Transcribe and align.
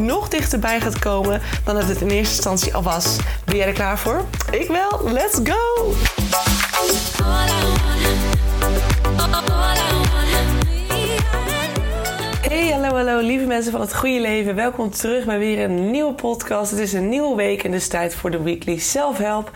nog 0.00 0.28
dichterbij 0.28 0.80
gaat 0.80 0.98
komen 0.98 1.40
dan 1.64 1.74
dat 1.74 1.84
het 1.84 2.00
in 2.00 2.08
eerste 2.08 2.34
instantie 2.34 2.74
al 2.74 2.82
was. 2.82 3.16
Ben 3.44 3.56
jij 3.56 3.66
er 3.66 3.72
klaar 3.72 3.98
voor? 3.98 4.24
Ik 4.50 4.68
wel. 4.68 5.12
Let's 5.12 5.40
go! 5.44 5.92
Hey, 12.48 12.72
hallo, 12.72 12.94
hallo, 12.96 13.20
lieve 13.20 13.46
mensen 13.46 13.72
van 13.72 13.80
het 13.80 13.96
goede 13.96 14.20
leven. 14.20 14.54
Welkom 14.54 14.90
terug 14.90 15.24
bij 15.24 15.38
weer 15.38 15.64
een 15.64 15.90
nieuwe 15.90 16.12
podcast. 16.12 16.70
Het 16.70 16.80
is 16.80 16.92
een 16.92 17.08
nieuwe 17.08 17.36
week 17.36 17.64
en 17.64 17.70
dus 17.70 17.88
tijd 17.88 18.14
voor 18.14 18.30
de 18.30 18.42
Weekly 18.42 18.78
Self-Help. 18.78 19.50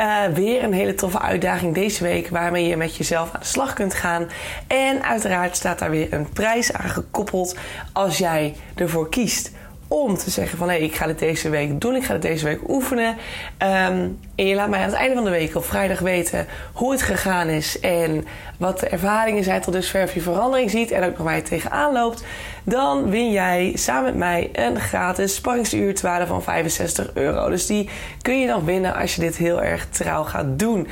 Uh, 0.00 0.24
weer 0.34 0.62
een 0.62 0.72
hele 0.72 0.94
toffe 0.94 1.20
uitdaging 1.20 1.74
deze 1.74 2.02
week 2.02 2.28
waarmee 2.28 2.66
je 2.66 2.76
met 2.76 2.96
jezelf 2.96 3.34
aan 3.34 3.40
de 3.40 3.46
slag 3.46 3.72
kunt 3.72 3.94
gaan. 3.94 4.28
En 4.66 5.02
uiteraard 5.02 5.56
staat 5.56 5.78
daar 5.78 5.90
weer 5.90 6.12
een 6.12 6.28
prijs 6.28 6.72
aan 6.72 6.90
gekoppeld 6.90 7.56
als 7.92 8.18
jij 8.18 8.54
ervoor 8.74 9.08
kiest 9.08 9.52
om 9.88 10.16
te 10.16 10.30
zeggen 10.30 10.58
van 10.58 10.68
hé, 10.68 10.74
hey, 10.74 10.84
ik 10.84 10.94
ga 10.94 11.06
dit 11.06 11.18
deze 11.18 11.48
week 11.48 11.80
doen, 11.80 11.94
ik 11.94 12.04
ga 12.04 12.12
dit 12.12 12.22
deze 12.22 12.44
week 12.44 12.68
oefenen. 12.68 13.08
Um, 13.08 14.18
en 14.34 14.46
je 14.46 14.54
laat 14.54 14.68
mij 14.68 14.78
aan 14.78 14.88
het 14.88 14.94
einde 14.94 15.14
van 15.14 15.24
de 15.24 15.30
week 15.30 15.54
op 15.54 15.64
vrijdag 15.64 15.98
weten 15.98 16.46
hoe 16.72 16.92
het 16.92 17.02
gegaan 17.02 17.48
is 17.48 17.80
en 17.80 18.26
wat 18.58 18.80
de 18.80 18.88
ervaringen 18.88 19.44
zijn 19.44 19.60
tot 19.60 19.72
dusver, 19.72 20.02
of 20.02 20.14
je 20.14 20.20
verandering 20.20 20.70
ziet 20.70 20.90
en 20.90 21.04
ook 21.04 21.16
nog 21.16 21.26
waar 21.26 21.36
je 21.36 21.42
tegenaan 21.42 21.92
loopt. 21.92 22.24
Dan 22.64 23.10
win 23.10 23.30
jij 23.30 23.72
samen 23.74 24.04
met 24.04 24.14
mij 24.14 24.50
een 24.52 24.80
gratis 24.80 25.34
sparringsuur 25.34 25.94
te 25.94 26.24
van 26.26 26.42
65 26.42 27.10
euro. 27.14 27.48
Dus 27.48 27.66
die 27.66 27.88
kun 28.22 28.40
je 28.40 28.46
dan 28.46 28.64
winnen 28.64 28.94
als 28.94 29.14
je 29.14 29.20
dit 29.20 29.36
heel 29.36 29.62
erg 29.62 29.88
trouw 29.88 30.22
gaat 30.22 30.58
doen. 30.58 30.88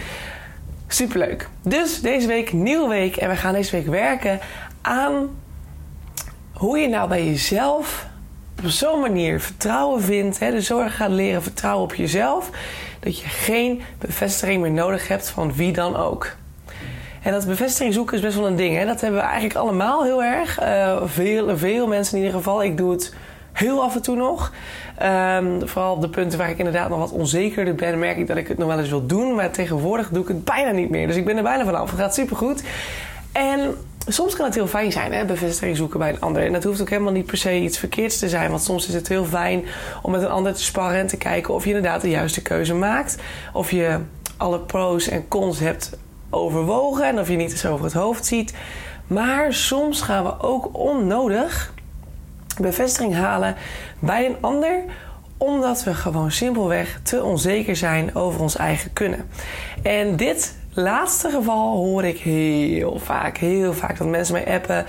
Superleuk. 0.86 1.48
Dus 1.62 2.00
deze 2.00 2.26
week, 2.26 2.52
nieuwe 2.52 2.88
week. 2.88 3.16
En 3.16 3.28
we 3.28 3.36
gaan 3.36 3.54
deze 3.54 3.76
week 3.76 3.86
werken 3.86 4.40
aan 4.80 5.28
hoe 6.52 6.78
je 6.78 6.88
nou 6.88 7.08
bij 7.08 7.24
jezelf 7.26 8.10
op 8.64 8.70
zo'n 8.70 9.00
manier 9.00 9.40
vertrouwen 9.40 10.02
vindt. 10.02 10.38
Hè, 10.38 10.50
de 10.50 10.60
zorg 10.60 10.96
gaat 10.96 11.10
leren 11.10 11.42
vertrouwen 11.42 11.84
op 11.84 11.94
jezelf. 11.94 12.50
Dat 13.00 13.20
je 13.20 13.26
geen 13.26 13.82
bevestiging 13.98 14.62
meer 14.62 14.70
nodig 14.70 15.08
hebt 15.08 15.28
van 15.28 15.54
wie 15.54 15.72
dan 15.72 15.96
ook. 15.96 16.34
En 17.22 17.32
dat 17.32 17.46
bevestiging 17.46 17.94
zoeken 17.94 18.16
is 18.16 18.22
best 18.22 18.36
wel 18.36 18.46
een 18.46 18.56
ding. 18.56 18.76
Hè? 18.76 18.86
Dat 18.86 19.00
hebben 19.00 19.20
we 19.20 19.26
eigenlijk 19.26 19.56
allemaal 19.56 20.04
heel 20.04 20.22
erg. 20.22 20.60
Uh, 20.60 21.02
veel, 21.04 21.56
veel 21.56 21.86
mensen 21.86 22.16
in 22.16 22.24
ieder 22.24 22.38
geval. 22.38 22.62
Ik 22.62 22.76
doe 22.76 22.90
het 22.90 23.14
heel 23.52 23.82
af 23.82 23.94
en 23.94 24.02
toe 24.02 24.16
nog. 24.16 24.52
Um, 25.02 25.68
vooral 25.68 25.94
op 25.94 26.00
de 26.00 26.08
punten 26.08 26.38
waar 26.38 26.50
ik 26.50 26.58
inderdaad 26.58 26.88
nog 26.88 26.98
wat 26.98 27.10
onzekerder 27.10 27.74
ben, 27.74 27.98
merk 27.98 28.16
ik 28.16 28.26
dat 28.26 28.36
ik 28.36 28.48
het 28.48 28.58
nog 28.58 28.68
wel 28.68 28.78
eens 28.78 28.88
wil 28.88 29.06
doen. 29.06 29.34
Maar 29.34 29.50
tegenwoordig 29.50 30.08
doe 30.08 30.22
ik 30.22 30.28
het 30.28 30.44
bijna 30.44 30.70
niet 30.70 30.90
meer. 30.90 31.06
Dus 31.06 31.16
ik 31.16 31.24
ben 31.24 31.36
er 31.36 31.42
bijna 31.42 31.64
vanaf. 31.64 31.90
Het 31.90 32.00
gaat 32.00 32.14
supergoed. 32.14 32.62
En 33.32 33.74
soms 34.06 34.36
kan 34.36 34.44
het 34.44 34.54
heel 34.54 34.66
fijn 34.66 34.92
zijn, 34.92 35.12
hè, 35.12 35.24
bevestiging 35.24 35.76
zoeken 35.76 35.98
bij 35.98 36.08
een 36.08 36.20
ander. 36.20 36.44
En 36.44 36.52
dat 36.52 36.64
hoeft 36.64 36.80
ook 36.80 36.90
helemaal 36.90 37.12
niet 37.12 37.26
per 37.26 37.36
se 37.36 37.60
iets 37.60 37.78
verkeerds 37.78 38.18
te 38.18 38.28
zijn. 38.28 38.50
Want 38.50 38.62
soms 38.62 38.88
is 38.88 38.94
het 38.94 39.08
heel 39.08 39.24
fijn 39.24 39.64
om 40.02 40.10
met 40.10 40.22
een 40.22 40.30
ander 40.30 40.54
te 40.54 40.62
sparren 40.62 40.98
en 40.98 41.06
te 41.06 41.16
kijken 41.16 41.54
of 41.54 41.62
je 41.64 41.74
inderdaad 41.74 42.00
de 42.00 42.10
juiste 42.10 42.42
keuze 42.42 42.74
maakt. 42.74 43.16
Of 43.52 43.70
je 43.70 43.98
alle 44.36 44.60
pros 44.60 45.08
en 45.08 45.28
cons 45.28 45.58
hebt 45.58 45.90
overwogen 46.30 47.06
en 47.06 47.18
of 47.18 47.28
je 47.28 47.36
niet 47.36 47.50
eens 47.50 47.66
over 47.66 47.84
het 47.84 47.94
hoofd 47.94 48.26
ziet. 48.26 48.54
Maar 49.06 49.54
soms 49.54 50.00
gaan 50.00 50.24
we 50.24 50.40
ook 50.40 50.78
onnodig 50.78 51.72
bevestiging 52.60 53.14
halen 53.14 53.56
bij 53.98 54.26
een 54.26 54.36
ander 54.40 54.84
omdat 55.36 55.84
we 55.84 55.94
gewoon 55.94 56.30
simpelweg 56.30 57.00
te 57.02 57.22
onzeker 57.22 57.76
zijn 57.76 58.14
over 58.14 58.40
ons 58.40 58.56
eigen 58.56 58.92
kunnen. 58.92 59.28
En 59.82 60.16
dit 60.16 60.54
laatste 60.74 61.30
geval 61.30 61.76
hoor 61.76 62.04
ik 62.04 62.18
heel 62.18 63.00
vaak. 63.04 63.36
Heel 63.36 63.74
vaak 63.74 63.98
dat 63.98 64.06
mensen 64.06 64.34
mij 64.34 64.54
appen. 64.54 64.84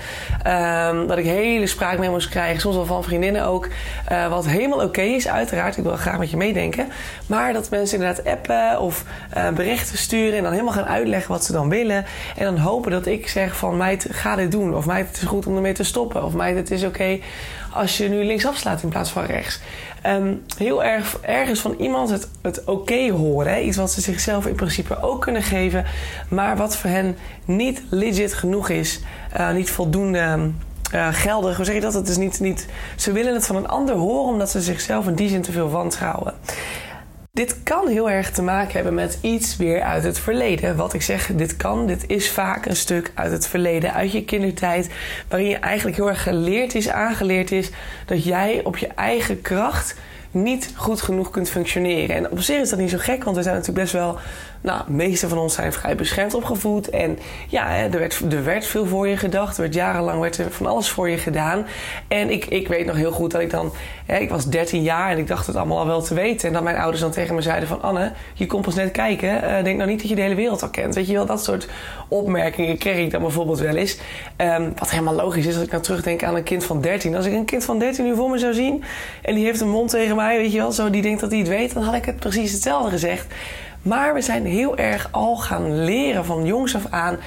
Um, 0.97 1.07
dat 1.07 1.17
ik 1.17 1.25
hele 1.25 1.67
spraakmemo's 1.67 2.29
krijg. 2.29 2.61
Soms 2.61 2.75
wel 2.75 2.85
van 2.85 3.03
vriendinnen 3.03 3.45
ook. 3.45 3.67
Uh, 4.11 4.27
wat 4.27 4.47
helemaal 4.47 4.83
oké 4.83 5.01
is, 5.01 5.27
uiteraard. 5.27 5.77
Ik 5.77 5.83
wil 5.83 5.95
graag 5.95 6.17
met 6.17 6.29
je 6.29 6.37
meedenken. 6.37 6.87
Maar 7.27 7.53
dat 7.53 7.69
mensen 7.69 7.99
inderdaad 7.99 8.25
appen 8.25 8.79
of 8.79 9.03
uh, 9.37 9.49
berichten 9.49 9.97
sturen. 9.97 10.37
En 10.37 10.43
dan 10.43 10.51
helemaal 10.51 10.73
gaan 10.73 10.85
uitleggen 10.85 11.31
wat 11.31 11.43
ze 11.45 11.51
dan 11.51 11.69
willen. 11.69 12.05
En 12.37 12.45
dan 12.45 12.57
hopen 12.57 12.91
dat 12.91 13.05
ik 13.05 13.27
zeg 13.27 13.55
van 13.55 13.77
meid, 13.77 14.07
ga 14.09 14.35
dit 14.35 14.51
doen. 14.51 14.75
Of 14.75 14.85
meid, 14.85 15.07
het 15.07 15.17
is 15.17 15.23
goed 15.23 15.47
om 15.47 15.55
ermee 15.55 15.73
te 15.73 15.83
stoppen. 15.83 16.23
Of 16.23 16.33
meid, 16.33 16.55
het 16.55 16.71
is 16.71 16.83
oké 16.83 17.19
als 17.73 17.97
je 17.97 18.09
nu 18.09 18.23
linksaf 18.23 18.57
slaat 18.57 18.83
in 18.83 18.89
plaats 18.89 19.09
van 19.09 19.25
rechts. 19.25 19.59
Um, 20.07 20.43
heel 20.57 20.83
erg 20.83 21.17
ergens 21.21 21.59
van 21.59 21.75
iemand 21.79 22.09
het, 22.09 22.27
het 22.41 22.63
oké 22.63 23.11
horen. 23.11 23.53
Hè? 23.53 23.59
Iets 23.59 23.77
wat 23.77 23.91
ze 23.91 24.01
zichzelf 24.01 24.45
in 24.45 24.55
principe 24.55 25.01
ook 25.01 25.21
kunnen 25.21 25.43
geven. 25.43 25.85
Maar 26.29 26.57
wat 26.57 26.77
voor 26.77 26.89
hen 26.89 27.17
niet 27.45 27.81
legit 27.89 28.33
genoeg 28.33 28.69
is. 28.69 28.99
Uh, 29.37 29.51
niet 29.51 29.69
voldoende 29.69 30.51
uh, 30.93 31.07
geldig. 31.11 31.55
Hoe 31.55 31.65
zeg 31.65 31.75
je 31.75 31.81
dat? 31.81 31.93
Het 31.93 32.07
is 32.07 32.17
niet, 32.17 32.39
niet, 32.39 32.67
ze 32.95 33.11
willen 33.11 33.33
het 33.33 33.45
van 33.45 33.55
een 33.55 33.67
ander 33.67 33.95
horen 33.95 34.33
omdat 34.33 34.49
ze 34.49 34.61
zichzelf 34.61 35.07
in 35.07 35.15
die 35.15 35.29
zin 35.29 35.41
te 35.41 35.51
veel 35.51 35.69
wantrouwen. 35.69 36.33
Dit 37.37 37.63
kan 37.63 37.87
heel 37.87 38.09
erg 38.09 38.31
te 38.31 38.41
maken 38.41 38.73
hebben 38.73 38.93
met 38.93 39.17
iets 39.21 39.57
weer 39.57 39.81
uit 39.81 40.03
het 40.03 40.19
verleden. 40.19 40.75
Wat 40.75 40.93
ik 40.93 41.01
zeg, 41.01 41.31
dit 41.35 41.57
kan, 41.57 41.87
dit 41.87 42.03
is 42.07 42.31
vaak 42.31 42.65
een 42.65 42.75
stuk 42.75 43.11
uit 43.13 43.31
het 43.31 43.47
verleden, 43.47 43.93
uit 43.93 44.11
je 44.11 44.25
kindertijd, 44.25 44.89
waarin 45.27 45.49
je 45.49 45.55
eigenlijk 45.55 45.97
heel 45.97 46.09
erg 46.09 46.23
geleerd 46.23 46.75
is, 46.75 46.89
aangeleerd 46.89 47.51
is, 47.51 47.69
dat 48.05 48.23
jij 48.23 48.63
op 48.63 48.77
je 48.77 48.87
eigen 48.87 49.41
kracht 49.41 49.95
niet 50.31 50.71
goed 50.75 51.01
genoeg 51.01 51.29
kunt 51.29 51.49
functioneren. 51.49 52.15
En 52.15 52.31
op 52.31 52.39
zich 52.39 52.59
is 52.59 52.69
dat 52.69 52.79
niet 52.79 52.89
zo 52.89 52.97
gek, 52.99 53.23
want 53.23 53.35
we 53.35 53.43
zijn 53.43 53.55
natuurlijk 53.55 53.83
best 53.83 53.93
wel 53.93 54.17
nou, 54.63 54.81
de 54.85 54.91
meeste 54.91 55.27
van 55.27 55.37
ons 55.37 55.53
zijn 55.53 55.73
vrij 55.73 55.95
beschermd 55.95 56.33
opgevoed. 56.33 56.89
En 56.89 57.19
ja, 57.47 57.75
er 57.75 57.99
werd, 57.99 58.21
er 58.31 58.43
werd 58.43 58.65
veel 58.65 58.85
voor 58.85 59.07
je 59.07 59.17
gedacht. 59.17 59.55
Er 59.55 59.61
werd 59.61 59.73
jarenlang 59.73 60.19
werd 60.19 60.37
er 60.37 60.51
van 60.51 60.65
alles 60.65 60.89
voor 60.89 61.09
je 61.09 61.17
gedaan. 61.17 61.65
En 62.07 62.29
ik, 62.29 62.45
ik 62.45 62.67
weet 62.67 62.85
nog 62.85 62.95
heel 62.95 63.11
goed 63.11 63.31
dat 63.31 63.41
ik 63.41 63.49
dan... 63.49 63.71
Hè, 64.05 64.17
ik 64.17 64.29
was 64.29 64.45
13 64.45 64.81
jaar 64.81 65.09
en 65.09 65.17
ik 65.17 65.27
dacht 65.27 65.47
het 65.47 65.55
allemaal 65.55 65.79
al 65.79 65.85
wel 65.85 66.01
te 66.01 66.13
weten. 66.13 66.47
En 66.47 66.53
dat 66.53 66.63
mijn 66.63 66.77
ouders 66.77 67.01
dan 67.01 67.11
tegen 67.11 67.35
me 67.35 67.41
zeiden 67.41 67.67
van... 67.67 67.81
Anne, 67.81 68.11
je 68.33 68.45
komt 68.45 68.65
pas 68.65 68.75
net 68.75 68.91
kijken. 68.91 69.43
Uh, 69.43 69.63
denk 69.63 69.77
nou 69.77 69.89
niet 69.89 69.99
dat 69.99 70.09
je 70.09 70.15
de 70.15 70.21
hele 70.21 70.35
wereld 70.35 70.61
al 70.61 70.69
kent. 70.69 70.95
Weet 70.95 71.07
je 71.07 71.13
wel, 71.13 71.25
dat 71.25 71.43
soort 71.43 71.67
opmerkingen 72.07 72.77
kreeg 72.77 72.97
ik 72.97 73.11
dan 73.11 73.21
bijvoorbeeld 73.21 73.59
wel 73.59 73.75
eens. 73.75 73.99
Um, 74.37 74.73
wat 74.77 74.91
helemaal 74.91 75.15
logisch 75.15 75.45
is 75.45 75.53
als 75.53 75.63
ik 75.63 75.71
nou 75.71 75.83
terugdenk 75.83 76.23
aan 76.23 76.35
een 76.35 76.43
kind 76.43 76.63
van 76.63 76.81
13. 76.81 77.15
Als 77.15 77.25
ik 77.25 77.33
een 77.33 77.45
kind 77.45 77.65
van 77.65 77.79
13 77.79 78.05
nu 78.05 78.15
voor 78.15 78.29
me 78.29 78.37
zou 78.37 78.53
zien... 78.53 78.83
en 79.21 79.35
die 79.35 79.45
heeft 79.45 79.61
een 79.61 79.69
mond 79.69 79.89
tegen 79.89 80.15
mij, 80.15 80.37
weet 80.37 80.51
je 80.51 80.57
wel... 80.57 80.71
zo 80.71 80.89
die 80.89 81.01
denkt 81.01 81.21
dat 81.21 81.29
hij 81.29 81.39
het 81.39 81.47
weet... 81.47 81.73
dan 81.73 81.83
had 81.83 81.93
ik 81.93 82.05
het 82.05 82.19
precies 82.19 82.51
hetzelfde 82.51 82.89
gezegd. 82.89 83.25
Maar 83.83 84.13
we 84.13 84.21
zijn 84.21 84.45
heel 84.45 84.77
erg 84.77 85.07
al 85.11 85.35
gaan 85.35 85.83
leren 85.83 86.25
van 86.25 86.45
jongs 86.45 86.75
af 86.75 86.85
aan 86.89 87.17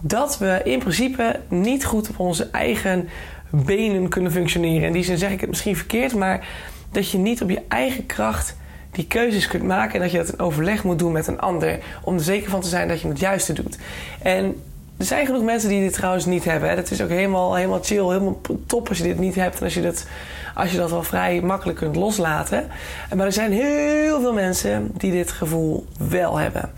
dat 0.00 0.38
we 0.38 0.60
in 0.64 0.78
principe 0.78 1.40
niet 1.48 1.84
goed 1.84 2.08
op 2.08 2.18
onze 2.18 2.48
eigen 2.52 3.08
benen 3.50 4.08
kunnen 4.08 4.32
functioneren. 4.32 4.86
In 4.86 4.92
die 4.92 5.04
zin 5.04 5.18
zeg 5.18 5.30
ik 5.30 5.40
het 5.40 5.48
misschien 5.48 5.76
verkeerd, 5.76 6.14
maar 6.14 6.48
dat 6.90 7.10
je 7.10 7.18
niet 7.18 7.42
op 7.42 7.50
je 7.50 7.62
eigen 7.68 8.06
kracht 8.06 8.56
die 8.90 9.06
keuzes 9.06 9.46
kunt 9.46 9.62
maken 9.62 9.94
en 9.94 10.00
dat 10.00 10.10
je 10.10 10.18
dat 10.18 10.28
in 10.28 10.38
overleg 10.38 10.84
moet 10.84 10.98
doen 10.98 11.12
met 11.12 11.26
een 11.26 11.40
ander 11.40 11.78
om 12.02 12.14
er 12.14 12.22
zeker 12.22 12.50
van 12.50 12.60
te 12.60 12.68
zijn 12.68 12.88
dat 12.88 13.00
je 13.00 13.08
het 13.08 13.18
juiste 13.18 13.52
doet. 13.52 13.78
En 14.22 14.62
er 14.98 15.04
zijn 15.04 15.26
genoeg 15.26 15.42
mensen 15.42 15.68
die 15.68 15.80
dit 15.80 15.92
trouwens 15.92 16.26
niet 16.26 16.44
hebben. 16.44 16.76
Dat 16.76 16.90
is 16.90 17.02
ook 17.02 17.08
helemaal, 17.08 17.54
helemaal 17.54 17.82
chill, 17.82 18.04
helemaal 18.04 18.40
top 18.66 18.88
als 18.88 18.98
je 18.98 19.04
dit 19.04 19.18
niet 19.18 19.34
hebt 19.34 19.58
en 19.58 19.64
als 19.64 19.74
je 19.74 19.82
dat 19.82 20.06
als 20.54 20.70
je 20.70 20.76
dat 20.76 20.90
wel 20.90 21.02
vrij 21.02 21.40
makkelijk 21.40 21.78
kunt 21.78 21.96
loslaten. 21.96 22.68
Maar 23.16 23.26
er 23.26 23.32
zijn 23.32 23.52
heel 23.52 24.20
veel 24.20 24.32
mensen 24.32 24.90
die 24.96 25.12
dit 25.12 25.30
gevoel 25.30 25.86
wel 26.08 26.36
hebben. 26.36 26.70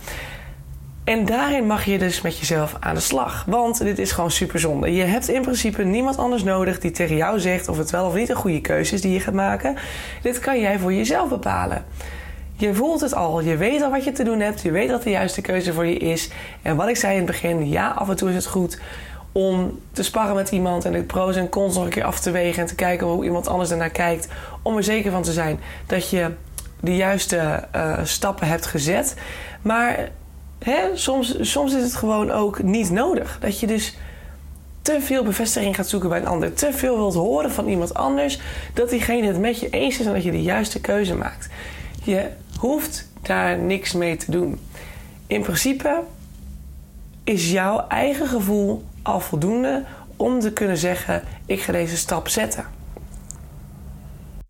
En 1.05 1.25
daarin 1.25 1.67
mag 1.67 1.85
je 1.85 1.99
dus 1.99 2.21
met 2.21 2.39
jezelf 2.39 2.77
aan 2.81 2.95
de 2.95 3.01
slag. 3.01 3.45
Want 3.47 3.79
dit 3.79 3.99
is 3.99 4.13
gewoon 4.13 4.31
super 4.31 4.59
zonde. 4.59 4.93
Je 4.93 5.03
hebt 5.03 5.29
in 5.29 5.43
principe 5.43 5.83
niemand 5.83 6.17
anders 6.17 6.43
nodig 6.43 6.81
die 6.81 6.91
tegen 6.91 7.17
jou 7.17 7.41
zegt 7.41 7.69
of 7.69 7.77
het 7.79 7.91
wel 7.91 8.07
of 8.07 8.15
niet 8.15 8.29
een 8.29 8.37
goede 8.37 8.61
keuze 8.61 8.95
is 8.95 9.01
die 9.01 9.13
je 9.13 9.21
gaat 9.21 9.35
maken. 9.35 9.77
Dit 10.23 10.39
kan 10.39 10.61
jij 10.61 10.79
voor 10.79 10.93
jezelf 10.93 11.29
bepalen. 11.29 11.85
Je 12.56 12.75
voelt 12.75 13.01
het 13.01 13.15
al, 13.15 13.41
je 13.41 13.56
weet 13.56 13.83
al 13.83 13.91
wat 13.91 14.05
je 14.05 14.12
te 14.12 14.25
doen 14.25 14.41
hebt, 14.41 14.61
je 14.61 14.71
weet 14.71 14.91
wat 14.91 15.03
de 15.03 15.11
juiste 15.11 15.41
keuze 15.41 15.73
voor 15.73 15.87
je 15.87 15.97
is. 15.97 16.31
En 16.62 16.77
wat 16.77 16.89
ik 16.89 16.97
zei 16.97 17.12
in 17.12 17.19
het 17.19 17.27
begin, 17.27 17.69
ja, 17.69 17.89
af 17.91 18.09
en 18.09 18.17
toe 18.17 18.29
is 18.29 18.35
het 18.35 18.47
goed 18.47 18.79
om 19.33 19.79
te 19.93 20.03
sparren 20.03 20.35
met 20.35 20.51
iemand 20.51 20.85
en 20.85 20.93
de 20.93 21.03
pro's 21.03 21.37
en 21.37 21.49
cons 21.49 21.75
nog 21.75 21.85
een 21.85 21.91
keer 21.91 22.05
af 22.05 22.21
te 22.21 22.31
wegen 22.31 22.62
en 22.62 22.69
te 22.69 22.75
kijken 22.75 23.06
hoe 23.06 23.25
iemand 23.25 23.49
anders 23.49 23.71
ernaar 23.71 23.91
kijkt. 23.91 24.29
Om 24.62 24.77
er 24.77 24.85
zeker 24.85 25.11
van 25.11 25.23
te 25.23 25.33
zijn 25.33 25.61
dat 25.87 26.11
je 26.11 26.31
de 26.81 26.97
juiste 26.97 27.69
uh, 27.77 27.99
stappen 28.03 28.49
hebt 28.49 28.67
gezet. 28.67 29.15
Maar 29.62 30.09
hè, 30.59 30.81
soms, 30.93 31.51
soms 31.51 31.75
is 31.75 31.83
het 31.83 31.95
gewoon 31.95 32.31
ook 32.31 32.62
niet 32.62 32.91
nodig. 32.91 33.39
Dat 33.41 33.61
je 33.61 33.67
dus 33.67 33.97
te 34.83 35.01
veel 35.01 35.25
bevestiging 35.25 35.75
gaat 35.75 35.89
zoeken 35.89 36.09
bij 36.09 36.19
een 36.19 36.27
ander, 36.27 36.55
te 36.55 36.73
veel 36.73 36.97
wilt 36.97 37.15
horen 37.15 37.51
van 37.51 37.69
iemand 37.69 37.95
anders, 37.95 38.41
dat 38.75 38.91
diegene 38.91 39.27
het 39.27 39.41
met 39.41 39.61
je 39.61 39.71
eens 39.71 39.99
is 39.99 40.06
en 40.06 40.12
dat 40.12 40.23
je 40.23 40.31
de 40.31 40.43
juiste 40.43 40.81
keuze 40.81 41.15
maakt. 41.15 41.49
Je 42.03 42.29
hoeft 42.67 43.09
daar 43.23 43.59
niks 43.59 43.93
mee 43.93 44.17
te 44.17 44.31
doen. 44.31 44.61
In 45.27 45.43
principe 45.43 46.03
is 47.25 47.51
jouw 47.51 47.87
eigen 47.89 48.29
gevoel 48.29 48.85
al 49.03 49.21
voldoende 49.21 49.85
om 50.17 50.41
te 50.41 50.53
kunnen 50.53 50.77
zeggen: 50.77 51.23
ik 51.47 51.61
ga 51.61 51.73
deze 51.73 51.97
stap 51.97 52.29
zetten. 52.29 52.65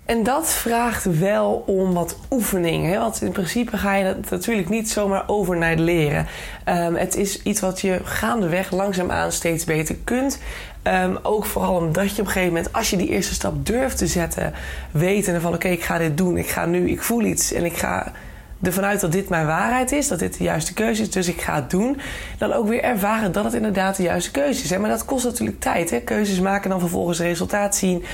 En 0.05 0.23
dat 0.23 0.53
vraagt 0.53 1.19
wel 1.19 1.65
om 1.67 1.93
wat 1.93 2.19
oefening. 2.31 2.87
Hè? 2.87 2.99
Want 2.99 3.23
in 3.23 3.33
principe 3.33 3.77
ga 3.77 3.95
je 3.95 4.05
dat 4.05 4.31
natuurlijk 4.31 4.69
niet 4.69 4.91
zomaar 4.91 5.25
overnight 5.27 5.79
leren. 5.79 6.27
Um, 6.69 6.95
het 6.95 7.17
is 7.17 7.43
iets 7.43 7.61
wat 7.61 7.81
je 7.81 8.01
gaandeweg 8.05 8.71
langzaamaan 8.71 9.33
steeds 9.33 9.65
beter 9.65 9.97
kunt. 10.05 10.39
Um, 10.83 11.19
ook 11.23 11.45
vooral 11.45 11.77
omdat 11.77 12.17
je 12.17 12.21
op 12.21 12.27
een 12.27 12.33
gegeven 12.33 12.55
moment, 12.55 12.73
als 12.73 12.91
je 12.91 12.97
die 12.97 13.09
eerste 13.09 13.35
stap 13.35 13.67
durft 13.67 13.99
te 13.99 14.07
zetten, 14.07 14.53
weten 14.91 15.41
van 15.41 15.55
oké, 15.55 15.69
ik 15.69 15.85
ga 15.85 15.99
dit 15.99 16.17
doen, 16.17 16.37
ik 16.37 16.49
ga 16.49 16.67
nu, 16.67 16.91
ik 16.91 17.03
voel 17.03 17.23
iets 17.23 17.53
en 17.53 17.65
ik 17.65 17.77
ga 17.77 18.13
ervan 18.63 18.85
uit 18.85 19.01
dat 19.01 19.13
dit 19.13 19.29
mijn 19.29 19.47
waarheid 19.47 19.93
is, 19.93 20.09
dat 20.09 20.19
dit 20.19 20.39
de 20.39 20.45
juiste 20.45 20.75
keuze 20.75 21.03
is, 21.03 21.11
dus 21.11 21.29
ik 21.29 21.41
ga 21.41 21.55
het 21.55 21.71
doen, 21.71 22.01
dan 22.39 22.53
ook 22.53 22.69
weer 22.69 22.83
ervaren 22.83 23.33
dat 23.33 23.45
het 23.45 23.55
inderdaad 23.55 23.97
de 23.97 24.03
juiste 24.03 24.31
keuze 24.31 24.63
is. 24.63 24.79
Maar 24.79 24.91
dat 24.91 25.05
kost 25.05 25.25
natuurlijk 25.25 25.61
tijd. 25.61 25.91
Hè? 25.91 26.01
Keuzes 26.01 26.41
maken 26.41 26.71
dan 26.71 26.81
vervolgens 26.81 27.19
resultaat 27.19 27.77
zien 27.77 28.05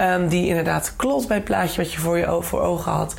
um, 0.00 0.28
die 0.28 0.46
inderdaad 0.46 0.92
klopt 0.96 1.26
bij 1.26 1.36
het 1.36 1.44
plaatje 1.44 1.82
wat 1.82 1.92
je 1.92 1.98
voor 1.98 2.18
je 2.18 2.38
voor 2.40 2.60
ogen 2.60 2.92
had. 2.92 3.14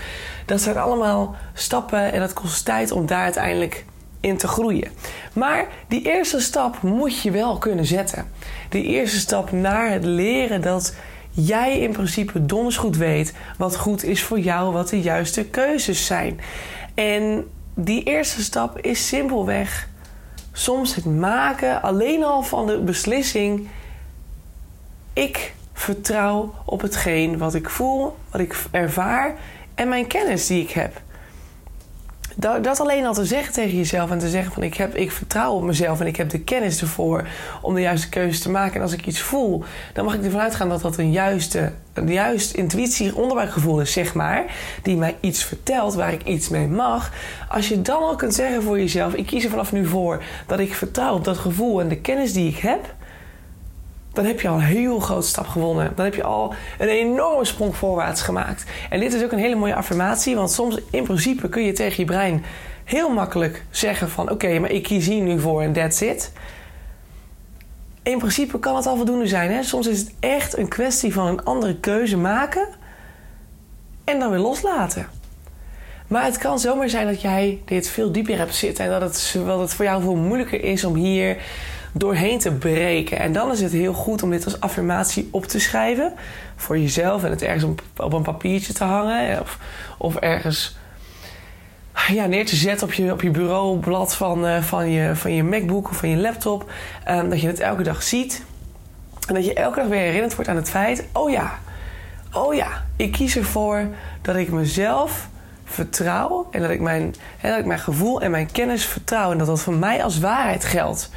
Dat 0.45 0.62
zijn 0.62 0.77
allemaal 0.77 1.35
stappen 1.53 2.13
en 2.13 2.19
dat 2.19 2.33
kost 2.33 2.65
tijd 2.65 2.91
om 2.91 3.06
daar 3.06 3.24
uiteindelijk 3.24 3.85
in 4.19 4.38
te 4.38 4.47
groeien. 4.47 4.91
Maar 5.33 5.65
die 5.88 6.01
eerste 6.01 6.39
stap 6.39 6.81
moet 6.81 7.21
je 7.21 7.31
wel 7.31 7.57
kunnen 7.57 7.85
zetten. 7.85 8.25
Die 8.69 8.83
eerste 8.83 9.18
stap 9.18 9.51
naar 9.51 9.91
het 9.91 10.03
leren 10.03 10.62
dat 10.62 10.95
jij 11.45 11.80
in 11.80 11.92
principe 11.92 12.45
donders 12.45 12.78
goed 12.78 12.98
weet 12.98 13.34
wat 13.57 13.75
goed 13.75 14.04
is 14.04 14.24
voor 14.24 14.39
jou, 14.39 14.72
wat 14.72 14.89
de 14.89 15.01
juiste 15.01 15.45
keuzes 15.45 16.06
zijn. 16.06 16.39
En 16.94 17.48
die 17.74 18.04
eerste 18.04 18.44
stap 18.44 18.80
is 18.80 19.07
simpelweg 19.07 19.88
soms 20.51 20.95
het 20.95 21.06
maken 21.06 21.81
alleen 21.81 22.24
al 22.24 22.44
van 22.44 22.68
de 22.68 22.80
beslissing: 22.80 23.68
ik 25.13 25.54
vertrouw 25.74 26.54
op 26.66 26.81
hetgeen 26.81 27.38
wat 27.38 27.54
ik 27.54 27.69
voel, 27.69 28.18
wat 28.31 28.42
ik 28.42 28.56
ervaar 28.72 29.36
en 29.75 29.89
mijn 29.89 30.07
kennis 30.07 30.48
die 30.48 30.63
ik 30.63 30.72
heb 30.72 31.01
dat, 32.39 32.63
dat, 32.63 32.80
alleen 32.80 33.06
al 33.06 33.13
te 33.13 33.25
zeggen 33.25 33.54
tegen 33.54 33.78
jezelf 33.78 34.12
en 34.12 34.18
te 34.18 34.30
zeggen 34.30 34.54
van 34.54 34.63
ik, 34.63 34.74
heb, 34.74 34.95
ik 34.95 35.12
vertrouw 35.12 35.54
op 35.54 35.63
mezelf 35.63 36.00
en 36.00 36.07
ik 36.07 36.16
heb 36.16 36.30
de 36.30 36.39
kennis 36.39 36.81
ervoor 36.81 37.28
om 37.62 37.74
de 37.74 37.81
juiste 37.81 38.10
keuze 38.10 38.42
te 38.42 38.50
maken. 38.50 38.75
En 38.75 38.81
als 38.81 38.94
ik 38.94 39.06
iets 39.06 39.22
voel, 39.22 39.63
dan 39.94 40.06
mag 40.06 40.13
ik 40.13 40.24
ervan 40.24 40.42
uitgaan 40.42 40.69
dat 40.69 40.81
dat 40.81 40.98
een 40.98 41.12
juiste, 41.12 41.72
een 41.94 42.12
juist 42.12 42.54
intuïtie, 42.54 43.16
onderbuikgevoel 43.16 43.81
is, 43.81 43.92
zeg 43.92 44.13
maar, 44.13 44.45
die 44.84 44.98
mij 44.98 45.16
iets 45.19 45.44
vertelt 45.44 45.94
waar 45.94 46.13
ik 46.13 46.24
iets 46.24 46.50
mee 46.50 46.68
mag. 46.68 47.12
Als 47.50 47.68
je 47.68 47.81
dan 47.81 48.01
al 48.01 48.16
kunt 48.16 48.34
zeggen 48.34 48.63
voor 48.63 48.80
jezelf, 48.80 49.13
ik 49.13 49.25
kies 49.25 49.44
er 49.44 49.50
vanaf 49.50 49.72
nu 49.72 49.86
voor 49.86 50.24
dat 50.48 50.60
ik 50.60 50.74
vertrouw 50.74 51.16
op 51.16 51.24
dat 51.24 51.38
gevoel 51.38 51.81
en 51.81 51.88
de 51.88 52.01
kennis 52.01 52.34
die 52.34 52.50
ik 52.50 52.57
heb 52.57 52.95
dan 54.17 54.25
heb 54.25 54.41
je 54.41 54.47
al 54.47 54.55
een 54.55 54.61
heel 54.61 54.99
grote 54.99 55.27
stap 55.27 55.47
gewonnen. 55.47 55.91
Dan 55.95 56.05
heb 56.05 56.15
je 56.15 56.23
al 56.23 56.53
een 56.77 56.87
enorme 56.87 57.45
sprong 57.45 57.75
voorwaarts 57.75 58.21
gemaakt. 58.21 58.63
En 58.89 58.99
dit 58.99 59.13
is 59.13 59.23
ook 59.23 59.31
een 59.31 59.39
hele 59.39 59.55
mooie 59.55 59.75
affirmatie, 59.75 60.35
want 60.35 60.51
soms 60.51 60.79
in 60.91 61.03
principe 61.03 61.49
kun 61.49 61.63
je 61.63 61.73
tegen 61.73 61.95
je 61.97 62.05
brein 62.05 62.43
heel 62.83 63.09
makkelijk 63.09 63.63
zeggen 63.69 64.09
van 64.09 64.31
oké, 64.31 64.59
maar 64.59 64.71
ik 64.71 64.83
kies 64.83 65.07
hier 65.07 65.23
nu 65.23 65.39
voor 65.39 65.61
en 65.61 65.73
that's 65.73 66.01
it. 66.01 66.31
In 68.03 68.17
principe 68.17 68.59
kan 68.59 68.75
het 68.75 68.85
al 68.85 68.95
voldoende 68.95 69.27
zijn. 69.27 69.51
Hè? 69.51 69.63
Soms 69.63 69.87
is 69.87 69.99
het 69.99 70.13
echt 70.19 70.57
een 70.57 70.67
kwestie 70.67 71.13
van 71.13 71.27
een 71.27 71.43
andere 71.43 71.79
keuze 71.79 72.17
maken 72.17 72.67
en 74.03 74.19
dan 74.19 74.29
weer 74.29 74.39
loslaten. 74.39 75.07
Maar 76.07 76.23
het 76.23 76.37
kan 76.37 76.59
zomaar 76.59 76.89
zijn 76.89 77.07
dat 77.07 77.21
jij 77.21 77.61
dit 77.65 77.89
veel 77.89 78.11
dieper 78.11 78.37
hebt 78.37 78.55
zitten 78.55 78.85
en 78.85 78.91
dat 78.91 79.01
het, 79.01 79.45
dat 79.45 79.59
het 79.59 79.73
voor 79.73 79.85
jou 79.85 80.01
veel 80.01 80.15
moeilijker 80.15 80.63
is 80.63 80.83
om 80.83 80.95
hier 80.95 81.37
doorheen 81.92 82.39
te 82.39 82.51
breken. 82.51 83.19
En 83.19 83.31
dan 83.31 83.51
is 83.51 83.62
het 83.62 83.72
heel 83.72 83.94
goed 83.94 84.24
om 84.24 84.30
dit 84.30 84.45
als 84.45 84.60
affirmatie 84.60 85.28
op 85.31 85.45
te 85.45 85.60
schrijven 85.60 86.13
voor 86.56 86.80
jezelf 86.80 87.24
en 87.24 87.30
het 87.30 87.42
ergens 87.42 87.63
op, 87.63 88.13
een 88.13 88.22
papiertje 88.22 88.74
te 88.74 88.84
hangen 88.84 89.42
of, 89.42 89.57
of 89.98 90.16
ergens 90.16 90.78
ja, 92.07 92.25
neer 92.25 92.45
te 92.45 92.56
zetten 92.56 92.88
op 92.88 92.94
je, 92.94 93.12
op 93.12 93.22
je 93.22 93.30
bureaublad 93.30 94.16
van, 94.16 94.45
uh, 94.45 94.62
van, 94.62 94.89
je, 94.89 95.16
van 95.16 95.34
je 95.34 95.44
MacBook 95.44 95.89
of 95.89 95.98
van 95.98 96.10
je 96.10 96.18
laptop. 96.18 96.72
Um, 97.10 97.30
dat 97.30 97.42
je 97.42 97.48
het 97.48 97.60
elke 97.60 97.84
dag 97.84 98.04
ziet. 98.04 98.44
En 99.28 99.34
dat 99.34 99.45
je 99.45 99.54
elke 99.54 99.80
dag 99.80 99.88
weer 99.88 100.00
herinnerd 100.00 100.36
wordt 100.36 100.50
aan 100.50 100.56
het 100.56 100.69
feit: 100.69 101.07
oh 101.13 101.30
ja, 101.30 101.60
oh 102.34 102.54
ja, 102.54 102.86
ik 102.95 103.12
kies 103.12 103.36
ervoor 103.36 103.88
dat 104.22 104.36
ik 104.36 104.51
mezelf 104.51 105.28
vertrouw 105.63 106.48
en 106.51 106.62
dat 106.62 106.69
ik 106.69 106.80
mijn, 106.80 107.16
hè, 107.38 107.50
dat 107.50 107.60
ik 107.60 107.66
mijn 107.66 107.80
gevoel 107.80 108.22
en 108.22 108.31
mijn 108.31 108.51
kennis 108.51 108.86
vertrouw 108.86 109.31
en 109.31 109.38
dat 109.38 109.48
dat 109.48 109.62
voor 109.62 109.74
mij 109.74 110.04
als 110.04 110.19
waarheid 110.19 110.66
geldt. 110.66 111.10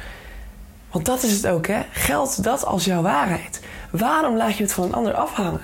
Want 0.91 1.05
dat 1.05 1.23
is 1.23 1.31
het 1.31 1.47
ook, 1.47 1.67
hè? 1.67 1.81
Geldt 1.91 2.43
dat 2.43 2.65
als 2.65 2.85
jouw 2.85 3.01
waarheid? 3.01 3.61
Waarom 3.89 4.37
laat 4.37 4.57
je 4.57 4.63
het 4.63 4.73
van 4.73 4.83
een 4.83 4.93
ander 4.93 5.13
afhangen? 5.13 5.61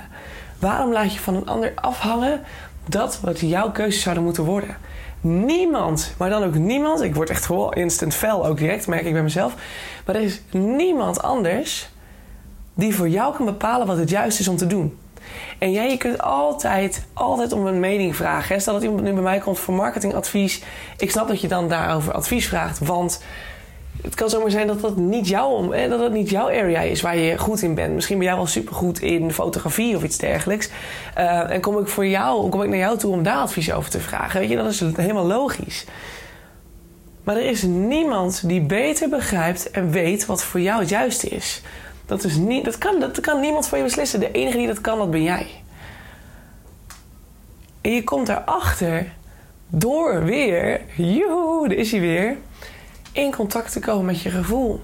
Waarom 0.60 0.92
laat 0.92 1.14
je 1.14 1.20
van 1.20 1.36
een 1.36 1.48
ander 1.48 1.72
afhangen 1.76 2.42
dat 2.86 3.20
wat 3.22 3.40
jouw 3.40 3.72
keuzes 3.72 4.02
zouden 4.02 4.24
moeten 4.24 4.44
worden? 4.44 4.78
Niemand, 5.22 6.14
maar 6.18 6.30
dan 6.30 6.44
ook 6.44 6.56
niemand, 6.56 7.02
ik 7.02 7.16
word 7.16 7.30
echt 7.30 7.46
gewoon 7.46 7.74
instant 7.74 8.14
fel 8.14 8.46
ook 8.46 8.58
direct, 8.58 8.88
merk 8.88 9.06
ik 9.06 9.14
bij 9.14 9.24
mezelf. 9.24 9.54
Maar 10.06 10.16
er 10.16 10.22
is 10.22 10.42
niemand 10.52 11.22
anders 11.22 11.90
die 12.74 12.96
voor 12.96 13.10
jou 13.10 13.36
kan 13.36 13.46
bepalen 13.46 13.88
wat 13.88 13.98
het 13.98 14.10
juist 14.10 14.40
is 14.40 14.48
om 14.48 14.58
te 14.58 14.68
doen. 14.68 14.98
En 15.60 15.72
jij, 15.72 15.90
je 15.90 15.98
kunt 15.98 16.22
altijd, 16.22 17.06
altijd 17.14 17.52
om 17.52 17.66
een 17.66 17.80
mening 17.80 18.16
vragen. 18.16 18.62
Stel 18.62 18.74
dat 18.74 18.84
iemand 18.84 19.02
nu 19.02 19.14
bij 19.14 19.22
mij 19.22 19.40
komt 19.40 19.60
voor 19.60 19.74
marketingadvies. 19.74 20.64
Ik 20.98 21.12
snap 21.12 21.28
dat 21.28 21.42
je 21.42 21.48
dan 21.48 21.70
daarover 21.70 22.14
advies 22.14 22.48
vraagt, 22.48 22.80
want 22.80 23.22
het 24.02 24.16
kan 24.16 24.30
zomaar 24.30 24.52
zijn 24.52 24.68
dat 24.68 24.82
dat 24.82 24.96
niet, 24.96 25.28
jouw, 25.28 25.72
dat 25.72 26.00
dat 26.00 26.12
niet 26.12 26.30
jouw 26.30 26.46
area 26.46 26.82
is 26.82 27.02
waar 27.02 27.18
je 27.18 27.38
goed 27.38 27.62
in 27.62 27.76
bent. 27.76 27.94
Misschien 27.94 28.18
ben 28.18 28.28
jij 28.28 28.36
wel 28.36 28.48
supergoed 28.48 29.02
in 29.02 29.34
fotografie 29.34 29.96
of 29.96 30.04
iets 30.04 30.18
dergelijks. 30.18 30.70
Uh, 31.18 31.52
en 31.52 31.62
kom 31.62 31.80
ik 31.80 31.88
voor 31.88 32.08
jou, 32.08 32.50
kom 32.50 32.62
ik 32.62 32.70
naar 32.70 32.78
jou 32.78 32.98
toe 32.98 33.12
om 33.12 33.24
daar 33.24 33.38
advies 33.38 33.72
over 33.72 33.90
te 33.90 34.00
vragen. 34.00 34.40
Weet 34.40 34.50
je, 34.50 34.56
dat 34.56 34.72
is 34.72 34.80
helemaal 34.80 35.26
logisch. 35.26 35.86
Maar 37.24 37.36
er 37.36 37.50
is 37.50 37.62
niemand 37.62 38.48
die 38.48 38.62
beter 38.62 39.10
begrijpt 39.10 39.72
en 39.72 39.92
weet 39.92 40.26
wat 40.26 40.44
voor 40.44 40.60
jou 40.60 40.80
het 40.80 40.90
juiste 40.90 41.28
is. 41.28 41.62
Dat, 42.06 42.24
is 42.24 42.36
niet, 42.36 42.66
dat, 42.66 42.78
kan, 42.78 43.00
dat 43.00 43.20
kan 43.20 43.40
niemand 43.40 43.68
voor 43.68 43.78
je 43.78 43.84
beslissen. 43.84 44.20
De 44.20 44.32
enige 44.32 44.58
die 44.58 44.68
dat 44.68 44.82
kan, 44.82 44.98
dat 44.98 45.12
ben 45.12 45.24
jij. 45.24 45.48
En 47.82 47.92
je 47.92 48.04
komt 48.04 48.28
daarachter 48.28 49.14
door 49.68 50.24
weer, 50.24 50.82
joehoe, 50.96 51.68
daar 51.68 51.78
is 51.78 51.92
hij 51.92 52.00
weer 52.00 52.38
in 53.12 53.32
contact 53.32 53.72
te 53.72 53.80
komen 53.80 54.06
met 54.06 54.22
je 54.22 54.30
gevoel. 54.30 54.84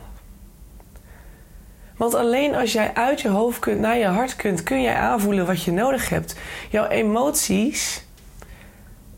Want 1.97 2.13
alleen 2.13 2.55
als 2.55 2.73
jij 2.73 2.93
uit 2.93 3.21
je 3.21 3.29
hoofd 3.29 3.59
kunt 3.59 3.79
naar 3.79 3.97
je 3.97 4.05
hart 4.05 4.35
kunt, 4.35 4.63
kun 4.63 4.81
jij 4.81 4.95
aanvoelen 4.95 5.45
wat 5.45 5.63
je 5.63 5.71
nodig 5.71 6.09
hebt. 6.09 6.35
Jouw 6.69 6.87
emoties 6.87 8.05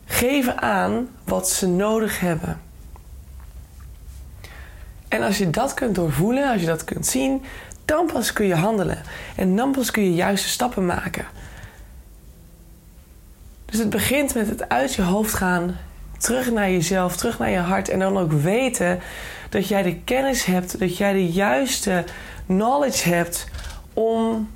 geven 0.06 0.62
aan 0.62 1.10
wat 1.24 1.50
ze 1.50 1.68
nodig 1.68 2.20
hebben. 2.20 2.62
En 5.08 5.22
als 5.22 5.38
je 5.38 5.50
dat 5.50 5.74
kunt 5.74 5.96
doorvoelen, 5.96 6.52
als 6.52 6.62
je 6.62 6.68
dat 6.68 6.84
kunt 6.84 7.06
zien, 7.06 7.44
dan 7.86 8.06
pas 8.06 8.34
kun 8.34 8.46
je 8.46 8.56
handelen. 8.56 9.02
En 9.36 9.56
dan 9.56 9.72
pas 9.72 9.92
kun 9.92 10.04
je 10.04 10.14
juiste 10.14 10.50
stappen 10.50 10.86
maken. 10.86 11.26
Dus 13.66 13.80
het 13.80 13.90
begint 13.90 14.34
met 14.34 14.50
het 14.50 14.70
uit 14.70 14.94
je 14.94 15.02
hoofd 15.02 15.34
gaan 15.34 15.78
terug 16.26 16.52
naar 16.52 16.72
jezelf, 16.72 17.16
terug 17.16 17.40
naar 17.40 17.50
je 17.50 17.58
hart. 17.58 17.90
En 17.90 18.00
dan 18.00 18.18
ook 18.18 18.32
weten 18.32 19.00
dat 19.50 19.68
jij 19.68 19.84
de 19.84 19.96
kennis 19.96 20.46
hebt, 20.46 20.80
dat 20.80 20.98
jij 20.98 21.14
de 21.14 21.32
juiste 21.32 22.04
knowledge 22.46 23.10
hebt 23.10 23.48
om 23.94 24.50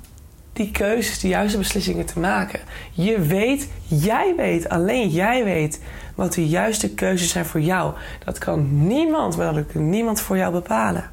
die 0.52 0.70
keuzes, 0.70 1.20
de 1.20 1.28
juiste 1.28 1.58
beslissingen 1.58 2.06
te 2.06 2.18
maken. 2.18 2.60
Je 2.92 3.20
weet, 3.20 3.68
jij 3.86 4.34
weet, 4.36 4.68
alleen 4.68 5.08
jij 5.08 5.44
weet 5.44 5.80
wat 6.14 6.34
de 6.34 6.48
juiste 6.48 6.94
keuzes 6.94 7.30
zijn 7.30 7.44
voor 7.44 7.60
jou. 7.60 7.94
Dat 8.24 8.38
kan 8.38 8.86
niemand, 8.86 9.36
maar 9.36 9.54
dat 9.54 9.66
kan 9.72 9.90
niemand 9.90 10.20
voor 10.20 10.36
jou 10.36 10.52
bepalen. 10.52 11.10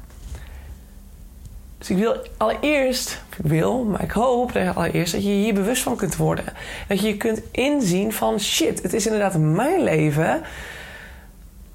Dus 1.78 1.90
ik 1.90 1.96
wil 1.96 2.16
allereerst, 2.36 3.22
ik 3.36 3.46
wil, 3.46 3.84
maar 3.84 4.02
ik 4.02 4.10
hoop 4.10 4.56
allereerst 4.74 5.12
dat 5.12 5.22
je 5.22 5.28
hier 5.28 5.54
bewust 5.54 5.82
van 5.82 5.96
kunt 5.96 6.16
worden. 6.16 6.44
Dat 6.88 7.00
je 7.00 7.16
kunt 7.16 7.42
inzien 7.50 8.12
van 8.12 8.40
shit, 8.40 8.82
het 8.82 8.92
is 8.92 9.06
inderdaad 9.06 9.38
mijn 9.38 9.82
leven. 9.82 10.42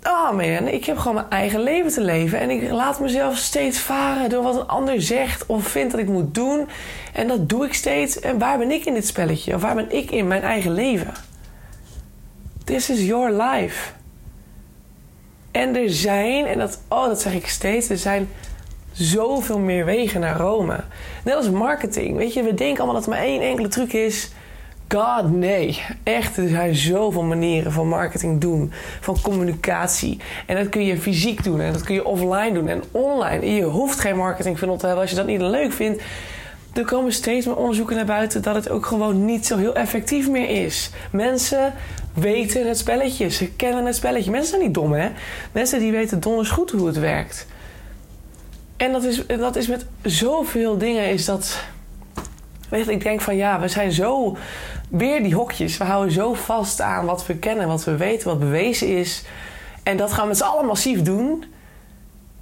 Oh 0.03 0.31
man, 0.31 0.67
ik 0.67 0.85
heb 0.85 0.97
gewoon 0.97 1.15
mijn 1.15 1.29
eigen 1.29 1.59
leven 1.61 1.91
te 1.91 2.01
leven. 2.01 2.39
En 2.39 2.49
ik 2.49 2.71
laat 2.71 2.99
mezelf 2.99 3.37
steeds 3.37 3.79
varen 3.79 4.29
door 4.29 4.43
wat 4.43 4.55
een 4.55 4.67
ander 4.67 5.01
zegt 5.01 5.45
of 5.45 5.67
vindt 5.67 5.91
dat 5.91 5.99
ik 5.99 6.07
moet 6.07 6.35
doen. 6.35 6.67
En 7.13 7.27
dat 7.27 7.49
doe 7.49 7.65
ik 7.65 7.73
steeds. 7.73 8.19
En 8.19 8.39
waar 8.39 8.57
ben 8.57 8.71
ik 8.71 8.85
in 8.85 8.93
dit 8.93 9.07
spelletje? 9.07 9.55
Of 9.55 9.61
waar 9.61 9.75
ben 9.75 9.91
ik 9.91 10.11
in 10.11 10.27
mijn 10.27 10.41
eigen 10.41 10.71
leven? 10.71 11.13
This 12.63 12.89
is 12.89 13.05
your 13.05 13.31
life. 13.31 13.91
En 15.51 15.75
er 15.75 15.89
zijn, 15.89 16.45
en 16.45 16.57
dat, 16.57 16.81
oh, 16.87 17.05
dat 17.05 17.21
zeg 17.21 17.33
ik 17.33 17.47
steeds, 17.47 17.89
er 17.89 17.97
zijn 17.97 18.29
zoveel 18.93 19.59
meer 19.59 19.85
wegen 19.85 20.19
naar 20.19 20.37
Rome. 20.37 20.79
Net 21.23 21.35
als 21.35 21.49
marketing. 21.49 22.17
Weet 22.17 22.33
je, 22.33 22.43
we 22.43 22.53
denken 22.53 22.77
allemaal 22.77 22.95
dat 22.95 23.03
er 23.03 23.09
maar 23.09 23.25
één 23.27 23.41
enkele 23.41 23.67
truc 23.67 23.93
is. 23.93 24.31
God, 24.87 25.31
nee. 25.31 25.81
Echt, 26.03 26.37
er 26.37 26.47
zijn 26.47 26.75
zoveel 26.75 27.23
manieren 27.23 27.71
van 27.71 27.87
marketing 27.87 28.41
doen. 28.41 28.71
Van 28.99 29.21
communicatie. 29.21 30.19
En 30.45 30.55
dat 30.55 30.69
kun 30.69 30.85
je 30.85 30.97
fysiek 30.97 31.43
doen. 31.43 31.61
En 31.61 31.73
dat 31.73 31.83
kun 31.83 31.95
je 31.95 32.05
offline 32.05 32.51
doen. 32.53 32.67
En 32.67 32.83
online. 32.91 33.55
Je 33.55 33.63
hoeft 33.63 33.99
geen 33.99 34.17
marketingfunnel 34.17 34.77
te 34.77 34.85
hebben 34.85 35.01
als 35.01 35.11
je 35.11 35.17
dat 35.17 35.27
niet 35.27 35.41
leuk 35.41 35.71
vindt. 35.71 36.03
Er 36.73 36.85
komen 36.85 37.13
steeds 37.13 37.45
meer 37.45 37.55
onderzoeken 37.55 37.95
naar 37.95 38.05
buiten 38.05 38.41
dat 38.41 38.55
het 38.55 38.69
ook 38.69 38.85
gewoon 38.85 39.25
niet 39.25 39.45
zo 39.45 39.57
heel 39.57 39.75
effectief 39.75 40.29
meer 40.29 40.49
is. 40.49 40.89
Mensen 41.11 41.73
weten 42.13 42.67
het 42.67 42.77
spelletje. 42.77 43.29
Ze 43.29 43.49
kennen 43.49 43.85
het 43.85 43.95
spelletje. 43.95 44.31
Mensen 44.31 44.49
zijn 44.49 44.61
niet 44.61 44.73
dom, 44.73 44.93
hè? 44.93 45.09
Mensen 45.51 45.79
die 45.79 45.91
weten 45.91 46.19
donders 46.19 46.49
goed 46.49 46.71
hoe 46.71 46.87
het 46.87 46.99
werkt. 46.99 47.47
En 48.83 48.91
dat 48.91 49.03
is, 49.03 49.25
dat 49.25 49.55
is 49.55 49.67
met 49.67 49.85
zoveel 50.01 50.77
dingen 50.77 51.09
is 51.09 51.25
dat... 51.25 51.63
Weet 52.69 52.87
ik 52.87 53.03
denk 53.03 53.21
van 53.21 53.35
ja, 53.35 53.59
we 53.59 53.67
zijn 53.67 53.91
zo... 53.91 54.37
Weer 54.89 55.23
die 55.23 55.35
hokjes. 55.35 55.77
We 55.77 55.83
houden 55.83 56.13
zo 56.13 56.33
vast 56.33 56.81
aan 56.81 57.05
wat 57.05 57.25
we 57.25 57.35
kennen, 57.35 57.67
wat 57.67 57.83
we 57.83 57.97
weten, 57.97 58.27
wat 58.27 58.39
bewezen 58.39 58.97
is. 58.97 59.23
En 59.83 59.97
dat 59.97 60.13
gaan 60.13 60.21
we 60.21 60.27
met 60.27 60.37
z'n 60.37 60.43
allen 60.43 60.65
massief 60.65 61.01
doen. 61.01 61.43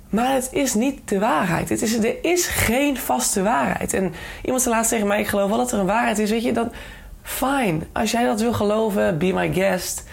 Maar 0.09 0.33
het 0.33 0.49
is 0.51 0.73
niet 0.73 1.09
de 1.09 1.19
waarheid. 1.19 1.69
Het 1.69 1.81
is, 1.81 1.93
er 1.93 2.23
is 2.23 2.47
geen 2.47 2.97
vaste 2.97 3.43
waarheid. 3.43 3.93
En 3.93 4.13
iemand 4.43 4.61
zei 4.61 4.75
laatst 4.75 4.91
tegen 4.91 5.07
mij: 5.07 5.19
Ik 5.19 5.27
geloof 5.27 5.49
wel 5.49 5.57
dat 5.57 5.71
er 5.71 5.79
een 5.79 5.85
waarheid 5.85 6.19
is. 6.19 6.29
Weet 6.29 6.43
je, 6.43 6.53
dan. 6.53 6.71
Fine. 7.23 7.79
Als 7.91 8.11
jij 8.11 8.25
dat 8.25 8.41
wil 8.41 8.53
geloven, 8.53 9.17
be 9.17 9.33
my 9.33 9.53
guest. 9.53 10.03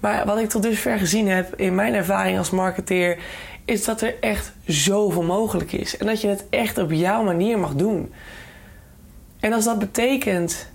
Maar 0.00 0.26
wat 0.26 0.38
ik 0.38 0.48
tot 0.48 0.62
dusver 0.62 0.98
gezien 0.98 1.28
heb 1.28 1.54
in 1.54 1.74
mijn 1.74 1.94
ervaring 1.94 2.38
als 2.38 2.50
marketeer. 2.50 3.18
Is 3.64 3.84
dat 3.84 4.00
er 4.00 4.14
echt 4.20 4.52
zoveel 4.66 5.22
mogelijk 5.22 5.72
is. 5.72 5.96
En 5.96 6.06
dat 6.06 6.20
je 6.20 6.28
het 6.28 6.44
echt 6.50 6.78
op 6.78 6.92
jouw 6.92 7.22
manier 7.22 7.58
mag 7.58 7.74
doen. 7.74 8.12
En 9.40 9.52
als 9.52 9.64
dat 9.64 9.78
betekent 9.78 10.72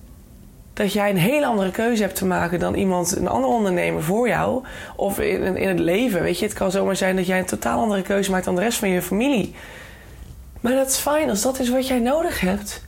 dat 0.74 0.94
jij 0.94 1.10
een 1.10 1.18
hele 1.18 1.46
andere 1.46 1.72
keuze 1.72 2.02
hebt 2.02 2.16
te 2.16 2.26
maken 2.26 2.60
dan 2.60 2.74
iemand, 2.74 3.16
een 3.16 3.28
andere 3.28 3.54
ondernemer 3.54 4.04
voor 4.04 4.28
jou. 4.28 4.64
Of 4.96 5.20
in, 5.20 5.58
in 5.58 5.68
het 5.68 5.80
leven, 5.80 6.22
weet 6.22 6.40
je. 6.40 6.46
Het 6.46 6.54
kan 6.54 6.72
zomaar 6.72 6.96
zijn 6.96 7.16
dat 7.16 7.26
jij 7.26 7.40
een 7.40 7.46
totaal 7.46 7.82
andere 7.82 8.02
keuze 8.02 8.32
maakt 8.32 8.46
dan 8.46 8.56
de 8.56 8.62
rest 8.62 8.78
van 8.78 8.90
je 8.90 9.02
familie. 9.02 9.56
Maar 10.62 10.74
dat 10.74 10.90
is 10.90 10.98
fijn, 10.98 11.30
als 11.30 11.42
dat 11.42 11.60
is 11.60 11.70
wat 11.70 11.88
jij 11.88 12.00
nodig 12.00 12.40
hebt. 12.40 12.88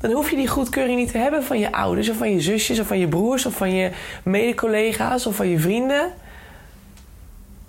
Dan 0.00 0.12
hoef 0.12 0.30
je 0.30 0.36
die 0.36 0.48
goedkeuring 0.48 0.98
niet 0.98 1.10
te 1.10 1.18
hebben 1.18 1.44
van 1.44 1.58
je 1.58 1.72
ouders, 1.72 2.08
of 2.08 2.16
van 2.16 2.32
je 2.32 2.40
zusjes, 2.40 2.80
of 2.80 2.86
van 2.86 2.98
je 2.98 3.08
broers, 3.08 3.46
of 3.46 3.54
van 3.54 3.74
je 3.74 3.90
mede-collega's, 4.24 5.26
of 5.26 5.36
van 5.36 5.48
je 5.48 5.58
vrienden. 5.58 6.12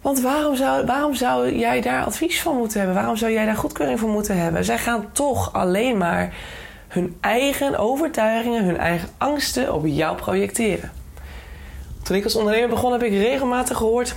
Want 0.03 0.21
waarom 0.21 0.55
zou, 0.55 0.85
waarom 0.85 1.15
zou 1.15 1.55
jij 1.55 1.81
daar 1.81 2.05
advies 2.05 2.41
van 2.41 2.57
moeten 2.57 2.77
hebben? 2.77 2.95
Waarom 2.95 3.15
zou 3.15 3.31
jij 3.31 3.45
daar 3.45 3.55
goedkeuring 3.55 3.99
van 3.99 4.09
moeten 4.09 4.37
hebben? 4.37 4.65
Zij 4.65 4.77
gaan 4.77 5.11
toch 5.11 5.53
alleen 5.53 5.97
maar 5.97 6.33
hun 6.87 7.17
eigen 7.21 7.77
overtuigingen, 7.77 8.63
hun 8.63 8.77
eigen 8.77 9.09
angsten 9.17 9.73
op 9.73 9.85
jou 9.85 10.15
projecteren. 10.15 10.91
Toen 12.03 12.15
ik 12.15 12.23
als 12.23 12.35
ondernemer 12.35 12.69
begon, 12.69 12.91
heb 12.91 13.03
ik 13.03 13.11
regelmatig 13.11 13.77
gehoord: 13.77 14.15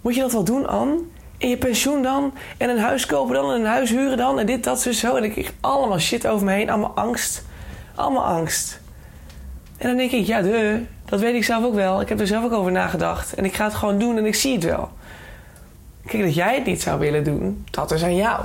Moet 0.00 0.14
je 0.14 0.20
dat 0.20 0.32
wel 0.32 0.44
doen, 0.44 0.66
Anne? 0.66 0.98
In 1.38 1.48
je 1.48 1.56
pensioen 1.56 2.02
dan? 2.02 2.32
En 2.56 2.68
een 2.68 2.78
huis 2.78 3.06
kopen 3.06 3.34
dan? 3.34 3.52
En 3.52 3.60
een 3.60 3.66
huis 3.66 3.90
huren 3.90 4.16
dan? 4.16 4.38
En 4.38 4.46
dit, 4.46 4.64
dat, 4.64 4.80
zo, 4.80 4.92
zo. 4.92 5.14
En 5.14 5.24
ik 5.24 5.32
kreeg 5.32 5.52
allemaal 5.60 5.98
shit 5.98 6.26
over 6.26 6.46
me 6.46 6.52
heen. 6.52 6.70
Allemaal 6.70 6.92
angst. 6.94 7.44
Allemaal 7.94 8.24
angst. 8.24 8.80
En 9.78 9.88
dan 9.88 9.96
denk 9.96 10.10
ik, 10.10 10.26
ja, 10.26 10.42
de, 10.42 10.82
dat 11.04 11.20
weet 11.20 11.34
ik 11.34 11.44
zelf 11.44 11.64
ook 11.64 11.74
wel. 11.74 12.00
Ik 12.00 12.08
heb 12.08 12.20
er 12.20 12.26
zelf 12.26 12.44
ook 12.44 12.52
over 12.52 12.72
nagedacht. 12.72 13.34
En 13.34 13.44
ik 13.44 13.54
ga 13.54 13.64
het 13.64 13.74
gewoon 13.74 13.98
doen 13.98 14.16
en 14.16 14.26
ik 14.26 14.34
zie 14.34 14.54
het 14.54 14.64
wel. 14.64 14.90
Kijk, 16.08 16.22
dat 16.22 16.34
jij 16.34 16.54
het 16.54 16.64
niet 16.64 16.82
zou 16.82 16.98
willen 16.98 17.24
doen, 17.24 17.64
dat 17.70 17.90
is 17.90 18.02
aan 18.02 18.16
jou. 18.16 18.44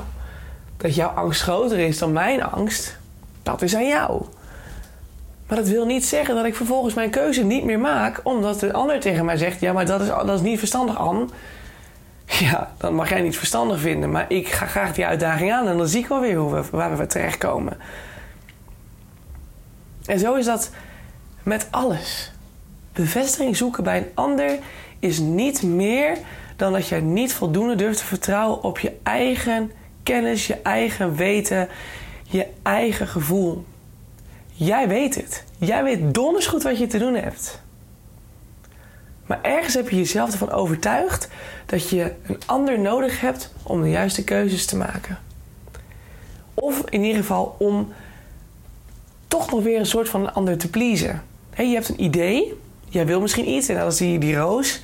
Dat 0.78 0.96
jouw 0.96 1.10
angst 1.10 1.42
groter 1.42 1.80
is 1.80 1.98
dan 1.98 2.12
mijn 2.12 2.44
angst, 2.44 2.98
dat 3.44 3.62
is 3.62 3.76
aan 3.76 3.88
jou. 3.88 4.26
Maar 5.48 5.58
dat 5.58 5.68
wil 5.68 5.86
niet 5.86 6.06
zeggen 6.06 6.36
dat 6.36 6.46
ik 6.46 6.56
vervolgens 6.56 6.94
mijn 6.94 7.10
keuze 7.10 7.44
niet 7.44 7.64
meer 7.64 7.80
maak, 7.80 8.20
omdat 8.24 8.60
de 8.60 8.74
ander 8.74 9.00
tegen 9.00 9.26
mij 9.26 9.38
zegt: 9.38 9.60
Ja, 9.60 9.74
maar 9.74 9.86
dat 9.86 10.02
is, 10.02 10.08
dat 10.08 10.30
is 10.30 10.42
niet 10.42 10.60
verstandig, 10.60 10.98
Anne. 10.98 11.26
Ja, 12.40 12.72
dan 12.78 12.96
mag 12.96 13.10
jij 13.10 13.22
niet 13.22 13.38
verstandig 13.38 13.80
vinden, 13.80 14.12
maar 14.12 14.26
ik 14.28 14.48
ga 14.48 14.66
graag 14.66 14.94
die 14.94 15.06
uitdaging 15.06 15.52
aan 15.52 15.68
en 15.68 15.78
dan 15.78 15.88
zie 15.88 16.00
ik 16.02 16.08
wel 16.08 16.20
weer 16.20 16.36
hoe 16.36 16.54
we, 16.54 16.64
waar 16.72 16.98
we 16.98 17.08
terechtkomen. 17.08 17.78
En 20.06 20.20
zo 20.20 20.34
is 20.34 20.46
dat 20.46 20.70
met 21.44 21.68
alles. 21.70 22.32
Bevestiging 22.94 23.58
zoeken 23.58 23.84
bij 23.84 23.98
een 23.98 24.12
ander 24.14 24.60
is 25.00 25.20
niet 25.20 25.64
meer 25.64 26.18
dan 26.56 26.74
dat 26.74 26.88
jij 26.88 27.02
niet 27.02 27.34
voldoende 27.34 27.76
durft 27.76 27.98
te 27.98 28.06
vertrouwen 28.06 28.64
op 28.64 28.80
je 28.80 28.94
eigen 29.04 29.72
kennis, 30.04 30.48
je 30.48 30.62
eigen 30.62 31.16
weten, 31.16 31.68
je 32.24 32.48
eigen 32.62 33.08
gevoel. 33.08 33.66
Jij 34.54 34.88
weet 34.88 35.16
het. 35.16 35.44
Jij 35.58 35.84
weet 35.84 36.14
donders 36.14 36.48
goed 36.48 36.64
wat 36.64 36.78
je 36.78 36.88
te 36.88 36.98
doen 36.98 37.16
hebt. 37.16 37.62
Maar 39.26 39.42
ergens 39.42 39.74
heb 39.74 39.90
je 39.90 39.96
jezelf 39.96 40.32
ervan 40.32 40.52
overtuigd 40.52 41.28
dat 41.66 41.90
je 41.90 42.14
een 42.24 42.40
ander 42.46 42.80
nodig 42.80 43.22
hebt 43.22 43.54
om 43.64 43.82
de 43.82 43.90
juiste 43.90 44.24
keuzes 44.24 44.66
te 44.66 44.78
maken. 44.78 45.20
Of 46.54 46.84
in 46.90 47.04
ieder 47.04 47.22
geval 47.22 47.56
om 47.60 47.94
toch 49.28 49.52
nog 49.52 49.64
weer 49.64 49.80
een 49.80 49.86
soort 49.86 50.10
van 50.10 50.22
een 50.22 50.34
ander 50.34 50.58
te 50.58 50.70
pleasen. 50.70 51.24
je 51.58 51.64
hebt 51.64 51.90
een 51.90 52.04
idee, 52.04 52.54
jij 52.90 53.06
wil 53.06 53.22
misschien 53.22 53.50
iets 53.50 53.68
en 53.68 53.78
dan 53.78 53.92
zie 53.92 54.12
je 54.12 54.20
die 54.20 54.36
roos. 54.36 54.82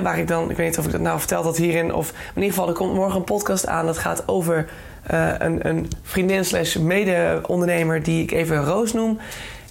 Waar 0.00 0.18
ik 0.18 0.28
dan, 0.28 0.50
ik 0.50 0.56
weet 0.56 0.66
niet 0.66 0.78
of 0.78 0.84
ik 0.84 0.92
dat 0.92 1.00
nou 1.00 1.18
vertel 1.18 1.42
dat 1.42 1.56
hierin, 1.56 1.94
of 1.94 2.10
in 2.10 2.42
ieder 2.42 2.50
geval, 2.50 2.68
er 2.68 2.74
komt 2.74 2.94
morgen 2.94 3.16
een 3.16 3.24
podcast 3.24 3.66
aan 3.66 3.86
dat 3.86 3.98
gaat 3.98 4.28
over 4.28 4.68
uh, 5.10 5.32
een, 5.38 5.68
een, 5.68 5.90
vriendin 6.02 6.44
slash 6.44 6.76
mede-ondernemer 6.76 8.02
die 8.02 8.22
ik 8.22 8.30
even 8.30 8.64
Roos 8.64 8.92
noem. 8.92 9.18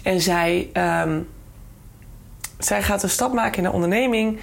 En 0.04 0.22
zij, 0.22 0.70
um, 1.04 1.28
zij 2.58 2.82
gaat 2.82 3.04
een 3.04 3.10
stap 3.10 3.34
maken 3.34 3.58
in 3.58 3.64
de 3.64 3.72
onderneming 3.72 4.40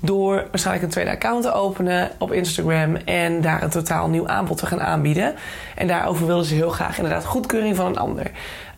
door 0.00 0.46
waarschijnlijk 0.50 0.84
een 0.84 0.90
tweede 0.90 1.10
account 1.10 1.42
te 1.42 1.52
openen 1.52 2.10
op 2.18 2.32
Instagram 2.32 2.96
en 2.96 3.40
daar 3.40 3.62
een 3.62 3.70
totaal 3.70 4.08
nieuw 4.08 4.28
aanbod 4.28 4.58
te 4.58 4.66
gaan 4.66 4.80
aanbieden. 4.80 5.34
En 5.74 5.86
daarover 5.86 6.26
wilde 6.26 6.44
ze 6.44 6.54
heel 6.54 6.70
graag 6.70 6.96
inderdaad 6.96 7.24
goedkeuring 7.24 7.76
van 7.76 7.86
een 7.86 7.98
ander. 7.98 8.30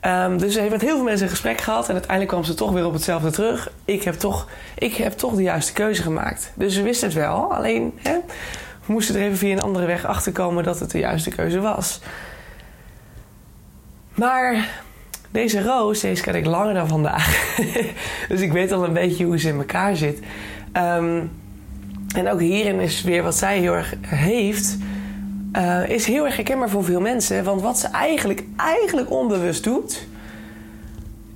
Um, 0.06 0.38
dus 0.38 0.52
ze 0.52 0.58
heeft 0.60 0.72
met 0.72 0.80
heel 0.80 0.94
veel 0.94 1.04
mensen 1.04 1.24
een 1.24 1.32
gesprek 1.32 1.60
gehad 1.60 1.86
en 1.86 1.92
uiteindelijk 1.92 2.30
kwam 2.30 2.44
ze 2.44 2.54
toch 2.54 2.72
weer 2.72 2.86
op 2.86 2.92
hetzelfde 2.92 3.30
terug. 3.30 3.70
Ik 3.84 4.02
heb 4.02 4.14
toch, 4.14 4.48
ik 4.78 4.94
heb 4.94 5.12
toch 5.12 5.34
de 5.34 5.42
juiste 5.42 5.72
keuze 5.72 6.02
gemaakt. 6.02 6.52
Dus 6.54 6.74
ze 6.74 6.82
wist 6.82 7.00
het 7.00 7.12
wel, 7.12 7.54
alleen 7.54 7.92
hè, 8.02 8.18
we 8.86 8.92
moesten 8.92 9.14
er 9.14 9.20
even 9.20 9.36
via 9.36 9.52
een 9.52 9.60
andere 9.60 9.86
weg 9.86 10.04
achter 10.04 10.32
komen 10.32 10.64
dat 10.64 10.80
het 10.80 10.90
de 10.90 10.98
juiste 10.98 11.30
keuze 11.30 11.60
was. 11.60 12.00
Maar 14.14 14.68
deze 15.30 15.62
roos, 15.62 16.00
deze 16.00 16.22
ken 16.22 16.34
ik 16.34 16.46
langer 16.46 16.74
dan 16.74 16.88
vandaag. 16.88 17.56
dus 18.28 18.40
ik 18.40 18.52
weet 18.52 18.72
al 18.72 18.84
een 18.84 18.92
beetje 18.92 19.24
hoe 19.24 19.38
ze 19.38 19.48
in 19.48 19.58
elkaar 19.58 19.96
zit. 19.96 20.20
Um, 20.72 21.30
en 22.14 22.28
ook 22.28 22.40
hierin 22.40 22.80
is 22.80 23.02
weer 23.02 23.22
wat 23.22 23.36
zij 23.36 23.58
heel 23.58 23.74
erg 23.74 23.94
heeft. 24.06 24.76
Uh, 25.56 25.88
is 25.88 26.06
heel 26.06 26.24
erg 26.24 26.36
herkenbaar 26.36 26.68
voor 26.68 26.84
veel 26.84 27.00
mensen. 27.00 27.44
Want 27.44 27.62
wat 27.62 27.78
ze 27.78 27.86
eigenlijk, 27.88 28.44
eigenlijk 28.56 29.10
onbewust 29.10 29.64
doet, 29.64 30.06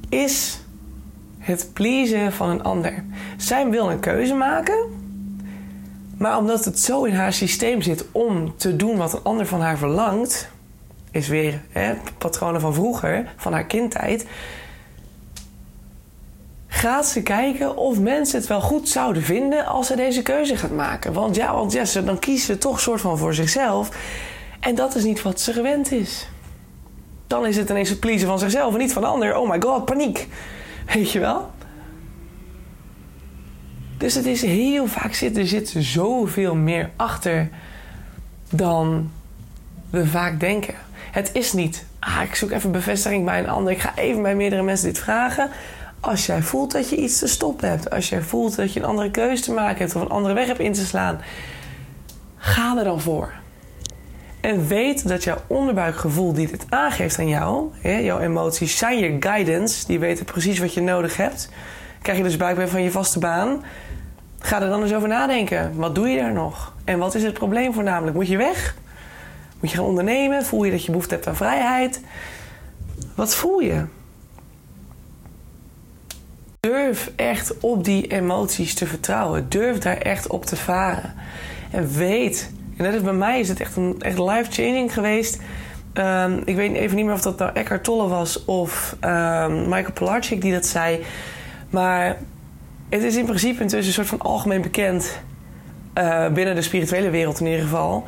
is 0.09 0.61
het 1.39 1.71
pleasen 1.73 2.33
van 2.33 2.49
een 2.51 2.63
ander. 2.63 3.05
Zij 3.37 3.69
wil 3.69 3.91
een 3.91 4.01
keuze 4.01 4.35
maken. 4.35 4.79
Maar 6.17 6.39
omdat 6.39 6.65
het 6.65 6.81
zo 6.81 7.05
in 7.05 7.15
haar 7.15 7.33
systeem 7.33 7.83
zit 7.83 8.05
om 8.13 8.57
te 8.57 8.77
doen 8.77 8.97
wat 8.97 9.13
een 9.13 9.23
ander 9.23 9.47
van 9.47 9.61
haar 9.61 9.79
verlangt, 9.79 10.49
is 11.11 11.29
weer 11.29 11.63
hè, 11.71 11.95
patronen 12.19 12.61
van 12.61 12.75
vroeger, 12.75 13.33
van 13.37 13.53
haar 13.53 13.67
kindtijd. 13.67 14.27
Gaat 16.73 17.07
ze 17.07 17.23
kijken 17.23 17.77
of 17.77 17.99
mensen 17.99 18.39
het 18.39 18.49
wel 18.49 18.61
goed 18.61 18.89
zouden 18.89 19.23
vinden 19.23 19.67
als 19.67 19.87
ze 19.87 19.97
deze 19.97 20.23
keuze 20.23 20.57
gaat 20.57 20.71
maken. 20.71 21.13
Want 21.13 21.37
ja, 21.37 21.55
want 21.55 21.73
ja, 21.73 21.85
dan 22.01 22.19
kiezen 22.19 22.47
ze 22.47 22.59
toch 22.59 22.81
soort 22.81 23.01
van 23.01 23.19
voor 23.19 23.35
zichzelf. 23.35 23.89
En 24.61 24.75
dat 24.75 24.95
is 24.95 25.05
niet 25.05 25.23
wat 25.23 25.41
ze 25.41 25.53
gewend 25.53 25.93
is. 25.93 26.29
Dan 27.27 27.47
is 27.47 27.57
het 27.57 27.71
ineens 27.71 27.89
het 27.89 28.01
pleasen 28.01 28.27
van 28.27 28.39
zichzelf 28.39 28.73
en 28.73 28.79
niet 28.79 28.93
van 28.93 29.03
de 29.03 29.09
ander. 29.09 29.37
Oh 29.37 29.51
my 29.51 29.61
god, 29.61 29.85
paniek. 29.85 30.29
Weet 30.95 31.11
je 31.11 31.19
wel? 31.19 31.51
Dus 33.99 34.15
het 34.15 34.27
is 34.27 34.43
heel 34.43 34.87
vaak 34.87 35.15
zit 35.15 35.37
er 35.37 35.47
zit 35.47 35.75
zoveel 35.79 36.55
meer 36.55 36.91
achter 36.97 37.49
dan 38.51 39.11
we 39.91 40.07
vaak 40.07 40.41
denken. 40.41 40.75
Het 41.11 41.31
is 41.33 41.53
niet, 41.53 41.85
ah, 41.99 42.23
ik 42.23 42.35
zoek 42.35 42.51
even 42.51 42.73
bevestiging 42.73 43.25
bij 43.25 43.39
een 43.39 43.49
ander. 43.49 43.73
Ik 43.73 43.81
ga 43.81 43.93
even 43.97 44.23
bij 44.23 44.35
meerdere 44.35 44.63
mensen 44.63 44.87
dit 44.87 44.99
vragen. 44.99 45.51
Als 46.01 46.27
jij 46.27 46.43
voelt 46.43 46.73
dat 46.73 46.89
je 46.89 46.97
iets 46.97 47.19
te 47.19 47.27
stoppen 47.27 47.69
hebt, 47.69 47.91
als 47.91 48.09
jij 48.09 48.23
voelt 48.23 48.57
dat 48.57 48.73
je 48.73 48.81
een 48.81 48.87
andere 48.87 49.11
keuze 49.11 49.43
te 49.43 49.53
maken 49.53 49.79
hebt 49.79 49.97
of 49.97 50.03
een 50.03 50.09
andere 50.09 50.35
weg 50.35 50.47
hebt 50.47 50.59
in 50.59 50.73
te 50.73 50.85
slaan, 50.85 51.21
ga 52.37 52.79
er 52.79 52.85
dan 52.85 53.01
voor. 53.01 53.33
En 54.41 54.67
weet 54.67 55.09
dat 55.09 55.25
jouw 55.25 55.39
onderbuikgevoel 55.47 56.33
die 56.33 56.47
dit 56.47 56.67
aangeeft 56.69 57.19
aan 57.19 57.29
jou, 57.29 57.71
hè, 57.81 57.97
jouw 57.97 58.19
emoties, 58.19 58.77
zijn 58.77 58.99
je 58.99 59.17
guidance. 59.21 59.87
Die 59.87 59.99
weten 59.99 60.25
precies 60.25 60.59
wat 60.59 60.75
je 60.75 60.81
nodig 60.81 61.17
hebt. 61.17 61.49
Krijg 62.03 62.19
je 62.19 62.25
dus 62.25 62.37
buikpijn 62.37 62.69
van 62.69 62.83
je 62.83 62.91
vaste 62.91 63.19
baan, 63.19 63.63
Ga 64.43 64.63
er 64.63 64.69
dan 64.69 64.83
eens 64.83 64.95
over 64.95 65.09
nadenken. 65.09 65.77
Wat 65.77 65.95
doe 65.95 66.09
je 66.09 66.19
daar 66.19 66.33
nog? 66.33 66.75
En 66.85 66.99
wat 66.99 67.15
is 67.15 67.23
het 67.23 67.35
probleem 67.35 67.73
voornamelijk? 67.73 68.17
Moet 68.17 68.29
je 68.29 68.37
weg? 68.37 68.75
Moet 69.61 69.71
je 69.71 69.77
gaan 69.77 69.87
ondernemen? 69.87 70.45
Voel 70.45 70.65
je 70.65 70.71
dat 70.71 70.85
je 70.85 70.91
behoefte 70.91 71.15
hebt 71.15 71.27
aan 71.27 71.37
vrijheid? 71.37 72.01
Wat 73.15 73.35
voel 73.35 73.59
je? 73.61 73.85
Durf 76.61 77.13
echt 77.17 77.61
op 77.61 77.85
die 77.85 78.07
emoties 78.07 78.75
te 78.75 78.87
vertrouwen. 78.87 79.49
Durf 79.49 79.79
daar 79.79 79.97
echt 79.97 80.27
op 80.27 80.45
te 80.45 80.57
varen. 80.57 81.15
En 81.71 81.89
weet, 81.89 82.53
en 82.77 82.85
dat 82.85 82.95
is 82.95 83.01
bij 83.01 83.13
mij 83.13 83.41
is 83.41 83.49
het 83.49 83.61
echt, 83.61 83.77
een, 83.77 83.97
echt 83.99 84.19
life-changing 84.19 84.93
geweest. 84.93 85.41
Um, 85.95 86.43
ik 86.45 86.57
weet 86.57 86.73
even 86.75 86.97
niet 86.97 87.05
meer 87.05 87.15
of 87.15 87.23
dat 87.23 87.39
nou 87.39 87.51
Eckhart 87.55 87.85
Tolle 87.85 88.09
was 88.09 88.45
of 88.45 88.97
um, 89.05 89.69
Michael 89.69 89.93
Pilarczyk 89.93 90.41
die 90.41 90.53
dat 90.53 90.67
zei. 90.67 91.05
Maar 91.71 92.19
het 92.89 93.03
is 93.03 93.17
in 93.17 93.25
principe 93.25 93.63
intussen 93.63 93.87
een 93.87 93.93
soort 93.93 94.21
van 94.21 94.31
algemeen 94.31 94.63
bekend... 94.63 95.21
Uh, 95.99 96.29
binnen 96.29 96.55
de 96.55 96.63
spirituele 96.63 97.11
wereld 97.11 97.41
in 97.41 97.47
ieder 97.47 97.63
geval... 97.63 98.05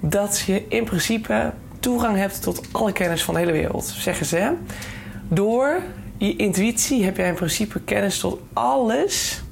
dat 0.00 0.42
je 0.46 0.64
in 0.68 0.84
principe 0.84 1.52
toegang 1.80 2.16
hebt 2.16 2.42
tot 2.42 2.62
alle 2.72 2.92
kennis 2.92 3.24
van 3.24 3.34
de 3.34 3.40
hele 3.40 3.52
wereld, 3.52 3.84
zeggen 3.84 4.26
ze. 4.26 4.52
Door 5.28 5.82
je 6.18 6.36
intuïtie 6.36 7.04
heb 7.04 7.16
jij 7.16 7.28
in 7.28 7.34
principe 7.34 7.80
kennis 7.80 8.18
tot 8.18 8.40
alles 8.52 9.42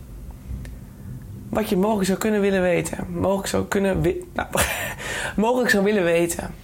wat 1.48 1.68
je 1.68 1.76
mogelijk 1.76 2.06
zou 2.06 2.18
kunnen 2.18 2.40
willen 2.40 2.62
weten. 2.62 3.06
Mogelijk 3.10 3.48
zou 3.48 3.64
kunnen 3.64 4.02
nou, 4.32 4.48
mogelijk 5.36 5.70
zou 5.70 5.84
willen 5.84 6.04
weten. 6.04 6.54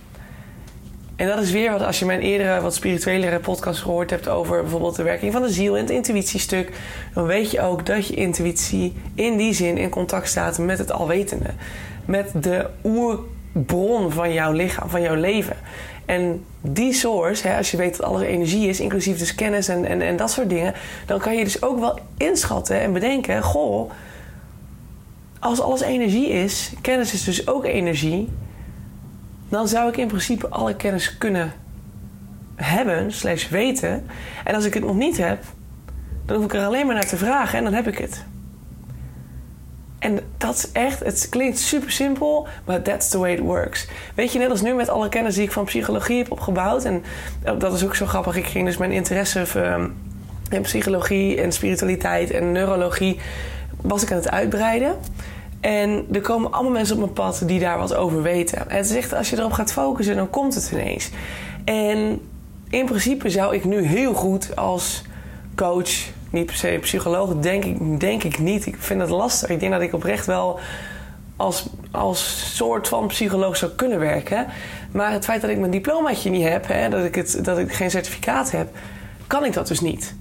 En 1.16 1.26
dat 1.26 1.38
is 1.38 1.50
weer 1.50 1.70
wat 1.70 1.82
als 1.82 1.98
je 1.98 2.04
mijn 2.04 2.20
eerdere, 2.20 2.60
wat 2.60 2.74
spirituelere 2.74 3.38
podcast 3.38 3.80
gehoord 3.80 4.10
hebt 4.10 4.28
over 4.28 4.60
bijvoorbeeld 4.60 4.96
de 4.96 5.02
werking 5.02 5.32
van 5.32 5.42
de 5.42 5.50
ziel 5.50 5.76
en 5.76 5.80
het 5.80 5.90
intuïtiestuk, 5.90 6.72
dan 7.14 7.26
weet 7.26 7.50
je 7.50 7.60
ook 7.60 7.86
dat 7.86 8.06
je 8.06 8.14
intuïtie 8.14 8.92
in 9.14 9.36
die 9.36 9.52
zin 9.52 9.78
in 9.78 9.88
contact 9.88 10.28
staat 10.28 10.58
met 10.58 10.78
het 10.78 10.92
alwetende. 10.92 11.50
Met 12.04 12.32
de 12.42 12.66
oerbron 13.54 14.12
van 14.12 14.32
jouw 14.32 14.52
lichaam, 14.52 14.88
van 14.88 15.02
jouw 15.02 15.14
leven. 15.14 15.56
En 16.04 16.44
die 16.60 16.92
source, 16.92 17.48
hè, 17.48 17.56
als 17.56 17.70
je 17.70 17.76
weet 17.76 17.96
dat 17.96 18.06
alles 18.06 18.22
energie 18.22 18.68
is, 18.68 18.80
inclusief 18.80 19.18
dus 19.18 19.34
kennis 19.34 19.68
en, 19.68 19.84
en, 19.84 20.00
en 20.00 20.16
dat 20.16 20.30
soort 20.30 20.48
dingen, 20.48 20.74
dan 21.06 21.18
kan 21.18 21.36
je 21.36 21.44
dus 21.44 21.62
ook 21.62 21.78
wel 21.78 21.98
inschatten 22.16 22.80
en 22.80 22.92
bedenken: 22.92 23.42
goh, 23.42 23.90
als 25.38 25.60
alles 25.60 25.80
energie 25.80 26.28
is, 26.28 26.72
kennis 26.80 27.12
is 27.12 27.24
dus 27.24 27.48
ook 27.48 27.64
energie, 27.64 28.28
dan 29.48 29.68
zou 29.68 29.88
ik 29.88 29.96
in 29.96 30.06
principe 30.06 30.48
alle 30.48 30.76
kennis 30.76 31.18
kunnen 31.18 31.52
hebben, 32.56 33.12
slash 33.12 33.48
weten. 33.48 34.06
En 34.44 34.54
als 34.54 34.64
ik 34.64 34.74
het 34.74 34.84
nog 34.84 34.96
niet 34.96 35.16
heb, 35.16 35.44
dan 36.26 36.36
hoef 36.36 36.44
ik 36.44 36.54
er 36.54 36.64
alleen 36.64 36.86
maar 36.86 36.94
naar 36.94 37.06
te 37.06 37.16
vragen 37.16 37.58
en 37.58 37.64
dan 37.64 37.72
heb 37.72 37.88
ik 37.88 37.98
het. 37.98 38.24
En 40.00 40.18
dat 40.36 40.54
is 40.54 40.72
echt, 40.72 41.04
het 41.04 41.26
klinkt 41.30 41.58
super 41.58 41.90
simpel, 41.90 42.46
maar 42.64 42.82
that's 42.82 43.08
the 43.08 43.18
way 43.18 43.32
it 43.32 43.40
works. 43.40 43.88
Weet 44.14 44.32
je, 44.32 44.38
net 44.38 44.50
als 44.50 44.62
nu 44.62 44.74
met 44.74 44.88
alle 44.88 45.08
kennis 45.08 45.34
die 45.34 45.44
ik 45.44 45.52
van 45.52 45.64
psychologie 45.64 46.18
heb 46.18 46.30
opgebouwd. 46.30 46.84
En 46.84 47.02
dat 47.58 47.72
is 47.72 47.84
ook 47.84 47.94
zo 47.94 48.06
grappig. 48.06 48.36
Ik 48.36 48.46
ging 48.46 48.66
dus 48.66 48.76
mijn 48.76 48.92
interesse 48.92 49.44
ehm, 49.54 49.88
in 50.50 50.62
psychologie 50.62 51.40
en 51.40 51.52
spiritualiteit 51.52 52.30
en 52.30 52.52
neurologie 52.52 53.18
was 53.80 54.02
ik 54.02 54.10
aan 54.10 54.16
het 54.16 54.30
uitbreiden. 54.30 54.96
En 55.60 56.06
er 56.12 56.20
komen 56.20 56.52
allemaal 56.52 56.72
mensen 56.72 56.94
op 56.94 57.00
mijn 57.00 57.12
pad 57.12 57.42
die 57.46 57.60
daar 57.60 57.78
wat 57.78 57.94
over 57.94 58.22
weten. 58.22 58.70
En 58.70 58.76
het 58.76 58.90
is 58.90 58.96
echt, 58.96 59.14
als 59.14 59.30
je 59.30 59.38
erop 59.38 59.52
gaat 59.52 59.72
focussen, 59.72 60.16
dan 60.16 60.30
komt 60.30 60.54
het 60.54 60.70
ineens. 60.72 61.10
En 61.64 62.20
in 62.70 62.84
principe 62.84 63.28
zou 63.28 63.54
ik 63.54 63.64
nu 63.64 63.82
heel 63.82 64.14
goed 64.14 64.56
als 64.56 65.02
coach, 65.54 65.90
niet 66.30 66.46
per 66.46 66.54
se 66.54 66.78
psycholoog, 66.80 67.34
denk 67.34 67.64
ik, 67.64 68.00
denk 68.00 68.22
ik 68.22 68.38
niet. 68.38 68.66
Ik 68.66 68.76
vind 68.78 69.00
het 69.00 69.10
lastig. 69.10 69.48
Ik 69.48 69.60
denk 69.60 69.72
dat 69.72 69.80
ik 69.80 69.92
oprecht 69.92 70.26
wel 70.26 70.58
als, 71.36 71.66
als 71.90 72.52
soort 72.56 72.88
van 72.88 73.06
psycholoog 73.06 73.56
zou 73.56 73.70
kunnen 73.72 73.98
werken. 73.98 74.46
Maar 74.92 75.12
het 75.12 75.24
feit 75.24 75.40
dat 75.40 75.50
ik 75.50 75.58
mijn 75.58 75.70
diplomaatje 75.70 76.30
niet 76.30 76.48
heb, 76.48 76.66
hè, 76.66 76.88
dat, 76.88 77.04
ik 77.04 77.14
het, 77.14 77.44
dat 77.44 77.58
ik 77.58 77.72
geen 77.72 77.90
certificaat 77.90 78.50
heb, 78.50 78.68
kan 79.26 79.44
ik 79.44 79.52
dat 79.52 79.68
dus 79.68 79.80
niet. 79.80 80.14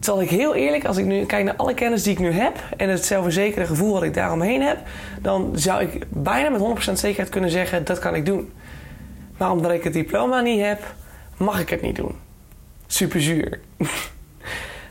Zal 0.00 0.22
ik 0.22 0.30
heel 0.30 0.54
eerlijk, 0.54 0.84
als 0.84 0.96
ik 0.96 1.04
nu 1.04 1.24
kijk 1.24 1.44
naar 1.44 1.56
alle 1.56 1.74
kennis 1.74 2.02
die 2.02 2.12
ik 2.12 2.18
nu 2.18 2.30
heb 2.30 2.56
en 2.76 2.88
het 2.88 3.04
zelfverzekerde 3.04 3.66
gevoel 3.66 3.92
wat 3.92 4.02
ik 4.02 4.14
daaromheen 4.14 4.62
heb, 4.62 4.78
dan 5.22 5.50
zou 5.54 5.82
ik 5.82 6.06
bijna 6.08 6.48
met 6.48 6.88
100% 6.90 6.92
zekerheid 6.92 7.28
kunnen 7.28 7.50
zeggen: 7.50 7.84
dat 7.84 7.98
kan 7.98 8.14
ik 8.14 8.26
doen. 8.26 8.52
Maar 9.36 9.50
omdat 9.50 9.72
ik 9.72 9.84
het 9.84 9.92
diploma 9.92 10.40
niet 10.40 10.60
heb, 10.60 10.94
mag 11.36 11.60
ik 11.60 11.68
het 11.68 11.82
niet 11.82 11.96
doen. 11.96 12.14
Super 12.86 13.22
zuur. 13.22 13.60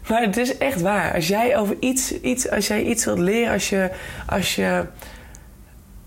maar 0.10 0.22
het 0.22 0.38
is 0.38 0.58
echt 0.58 0.82
waar. 0.82 1.14
Als 1.14 1.28
jij 1.28 1.58
over 1.58 1.76
iets, 1.80 2.22
iets, 2.22 2.50
als 2.50 2.68
jij 2.68 2.84
iets 2.84 3.06
wilt 3.06 3.20
leren, 3.20 3.54
als 3.54 3.70
je, 3.70 3.90
als 4.28 4.56
je 4.56 4.86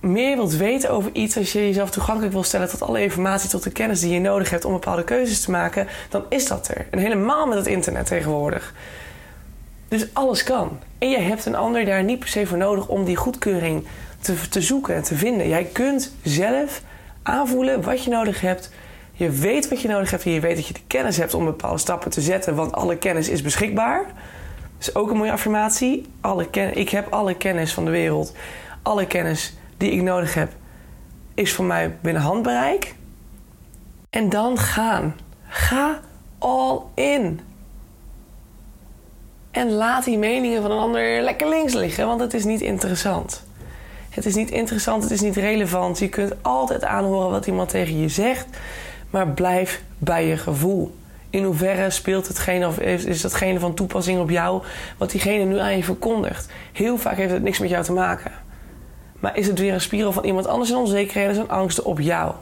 meer 0.00 0.36
wilt 0.36 0.56
weten 0.56 0.90
over 0.90 1.10
iets, 1.12 1.36
als 1.36 1.52
je 1.52 1.66
jezelf 1.66 1.90
toegankelijk 1.90 2.32
wil 2.32 2.42
stellen 2.42 2.68
tot 2.68 2.82
alle 2.82 3.02
informatie, 3.02 3.50
tot 3.50 3.62
de 3.62 3.70
kennis 3.70 4.00
die 4.00 4.12
je 4.12 4.20
nodig 4.20 4.50
hebt 4.50 4.64
om 4.64 4.72
bepaalde 4.72 5.04
keuzes 5.04 5.40
te 5.40 5.50
maken, 5.50 5.86
dan 6.08 6.24
is 6.28 6.46
dat 6.46 6.68
er. 6.68 6.86
En 6.90 6.98
helemaal 6.98 7.46
met 7.46 7.58
het 7.58 7.66
internet 7.66 8.06
tegenwoordig. 8.06 8.74
Dus 9.88 10.06
alles 10.12 10.42
kan. 10.42 10.78
En 10.98 11.10
je 11.10 11.18
hebt 11.18 11.46
een 11.46 11.54
ander 11.54 11.84
daar 11.84 12.04
niet 12.04 12.18
per 12.18 12.28
se 12.28 12.46
voor 12.46 12.58
nodig 12.58 12.88
om 12.88 13.04
die 13.04 13.16
goedkeuring 13.16 13.86
te, 14.20 14.34
te 14.48 14.60
zoeken 14.60 14.94
en 14.94 15.02
te 15.02 15.14
vinden. 15.14 15.48
Jij 15.48 15.64
kunt 15.64 16.12
zelf 16.22 16.82
aanvoelen 17.22 17.82
wat 17.82 18.04
je 18.04 18.10
nodig 18.10 18.40
hebt. 18.40 18.70
Je 19.20 19.30
weet 19.30 19.68
wat 19.68 19.80
je 19.80 19.88
nodig 19.88 20.10
hebt 20.10 20.24
en 20.24 20.30
je 20.30 20.40
weet 20.40 20.56
dat 20.56 20.66
je 20.66 20.72
de 20.72 20.80
kennis 20.86 21.16
hebt 21.16 21.34
om 21.34 21.44
bepaalde 21.44 21.78
stappen 21.78 22.10
te 22.10 22.20
zetten, 22.20 22.54
want 22.54 22.72
alle 22.72 22.96
kennis 22.96 23.28
is 23.28 23.42
beschikbaar. 23.42 24.04
Dat 24.78 24.88
is 24.88 24.94
ook 24.94 25.10
een 25.10 25.16
mooie 25.16 25.32
affirmatie. 25.32 26.06
Alle 26.20 26.46
ik 26.72 26.88
heb 26.88 27.12
alle 27.12 27.36
kennis 27.36 27.72
van 27.72 27.84
de 27.84 27.90
wereld. 27.90 28.34
Alle 28.82 29.06
kennis 29.06 29.54
die 29.76 29.90
ik 29.90 30.02
nodig 30.02 30.34
heb, 30.34 30.52
is 31.34 31.52
voor 31.52 31.64
mij 31.64 31.96
binnen 32.00 32.22
handbereik. 32.22 32.94
En 34.10 34.28
dan 34.28 34.58
gaan. 34.58 35.16
Ga 35.48 36.00
all 36.38 36.78
in. 36.94 37.40
En 39.50 39.70
laat 39.70 40.04
die 40.04 40.18
meningen 40.18 40.62
van 40.62 40.70
een 40.70 40.78
ander 40.78 41.22
lekker 41.22 41.48
links 41.48 41.72
liggen, 41.72 42.06
want 42.06 42.20
het 42.20 42.34
is 42.34 42.44
niet 42.44 42.60
interessant. 42.60 43.44
Het 44.10 44.26
is 44.26 44.34
niet 44.34 44.50
interessant, 44.50 45.02
het 45.02 45.12
is 45.12 45.20
niet 45.20 45.36
relevant. 45.36 45.98
Je 45.98 46.08
kunt 46.08 46.34
altijd 46.42 46.84
aanhoren 46.84 47.30
wat 47.30 47.46
iemand 47.46 47.68
tegen 47.68 48.00
je 48.00 48.08
zegt, 48.08 48.46
maar 49.10 49.28
blijf 49.28 49.82
bij 49.98 50.26
je 50.26 50.36
gevoel. 50.36 50.98
In 51.30 51.44
hoeverre 51.44 51.90
speelt 51.90 52.28
hetgene 52.28 52.66
of 52.66 52.78
is 52.78 53.20
datgene 53.20 53.58
van 53.58 53.74
toepassing 53.74 54.20
op 54.20 54.30
jou 54.30 54.62
wat 54.98 55.10
diegene 55.10 55.44
nu 55.44 55.58
aan 55.58 55.76
je 55.76 55.84
verkondigt? 55.84 56.52
Heel 56.72 56.98
vaak 56.98 57.16
heeft 57.16 57.32
het 57.32 57.42
niks 57.42 57.58
met 57.58 57.70
jou 57.70 57.84
te 57.84 57.92
maken. 57.92 58.32
Maar 59.20 59.36
is 59.36 59.46
het 59.46 59.58
weer 59.58 59.72
een 59.72 59.80
spiegel 59.80 60.12
van 60.12 60.24
iemand 60.24 60.46
anders 60.46 60.70
en 60.70 60.76
onzekerheden 60.76 61.36
en 61.36 61.48
angsten 61.48 61.84
op 61.84 62.00
jou? 62.00 62.34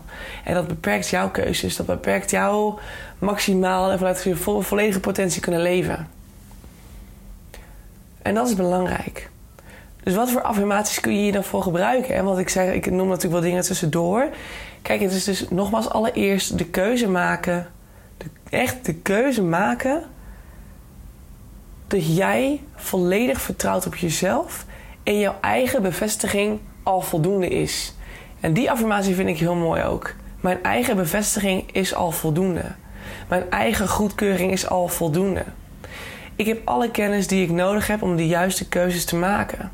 En 0.45 0.55
dat 0.55 0.67
beperkt 0.67 1.09
jouw 1.09 1.31
keuzes. 1.31 1.77
Dat 1.77 1.87
beperkt 1.87 2.31
jou 2.31 2.79
maximaal 3.19 3.91
en 3.91 3.99
vanuit 3.99 4.23
je 4.23 4.37
volledige 4.37 5.01
potentie 5.01 5.41
kunnen 5.41 5.63
leven. 5.63 6.09
En 8.23 8.35
dat 8.35 8.49
is 8.49 8.55
belangrijk. 8.55 9.31
Dus 10.03 10.15
wat 10.15 10.31
voor 10.31 10.43
affirmaties 10.43 11.01
kun 11.01 11.13
je 11.13 11.19
hier 11.19 11.33
dan 11.33 11.45
voor 11.45 11.63
gebruiken? 11.63 12.15
En 12.15 12.25
wat 12.25 12.39
ik 12.39 12.49
zeg, 12.49 12.73
ik 12.73 12.91
noem 12.91 13.09
natuurlijk 13.09 13.33
wel 13.33 13.51
dingen 13.51 13.63
tussendoor. 13.63 14.29
Kijk, 14.89 15.01
het 15.01 15.13
is 15.13 15.25
dus 15.25 15.49
nogmaals 15.49 15.91
allereerst 15.91 16.59
de 16.59 16.65
keuze 16.65 17.09
maken. 17.09 17.67
De, 18.17 18.25
echt 18.51 18.85
de 18.85 18.95
keuze 18.95 19.43
maken. 19.43 20.03
Dat 21.87 22.17
jij 22.17 22.61
volledig 22.75 23.41
vertrouwt 23.41 23.87
op 23.87 23.95
jezelf. 23.95 24.67
En 25.03 25.19
jouw 25.19 25.35
eigen 25.41 25.83
bevestiging 25.83 26.61
al 26.83 27.01
voldoende 27.01 27.49
is. 27.49 27.95
En 28.41 28.53
die 28.53 28.71
affirmatie 28.71 29.15
vind 29.15 29.29
ik 29.29 29.39
heel 29.39 29.55
mooi 29.55 29.83
ook. 29.83 30.15
Mijn 30.41 30.63
eigen 30.63 30.97
bevestiging 30.97 31.73
is 31.73 31.95
al 31.95 32.11
voldoende. 32.11 32.65
Mijn 33.29 33.51
eigen 33.51 33.89
goedkeuring 33.89 34.53
is 34.53 34.69
al 34.69 34.89
voldoende. 34.89 35.45
Ik 36.37 36.47
heb 36.47 36.61
alle 36.65 36.91
kennis 36.91 37.27
die 37.27 37.43
ik 37.43 37.51
nodig 37.51 37.87
heb 37.87 38.03
om 38.03 38.17
de 38.17 38.27
juiste 38.27 38.69
keuzes 38.69 39.05
te 39.05 39.17
maken. 39.17 39.73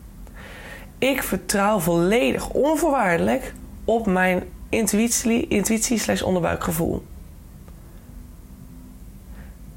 Ik 0.99 1.23
vertrouw 1.23 1.79
volledig, 1.79 2.51
onvoorwaardelijk 2.51 3.53
op 3.85 4.07
mijn 4.07 4.43
intuïtie, 4.75 5.47
intuïtie 5.49 5.99
slash 5.99 6.23
onderbuikgevoel. 6.23 7.05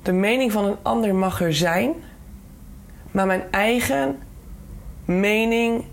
De 0.01 0.11
mening 0.11 0.51
van 0.51 0.65
een 0.65 0.77
ander 0.81 1.15
mag 1.15 1.41
er 1.41 1.53
zijn, 1.53 1.93
maar 3.11 3.25
mijn 3.25 3.43
eigen 3.51 4.19
mening, 5.05 5.83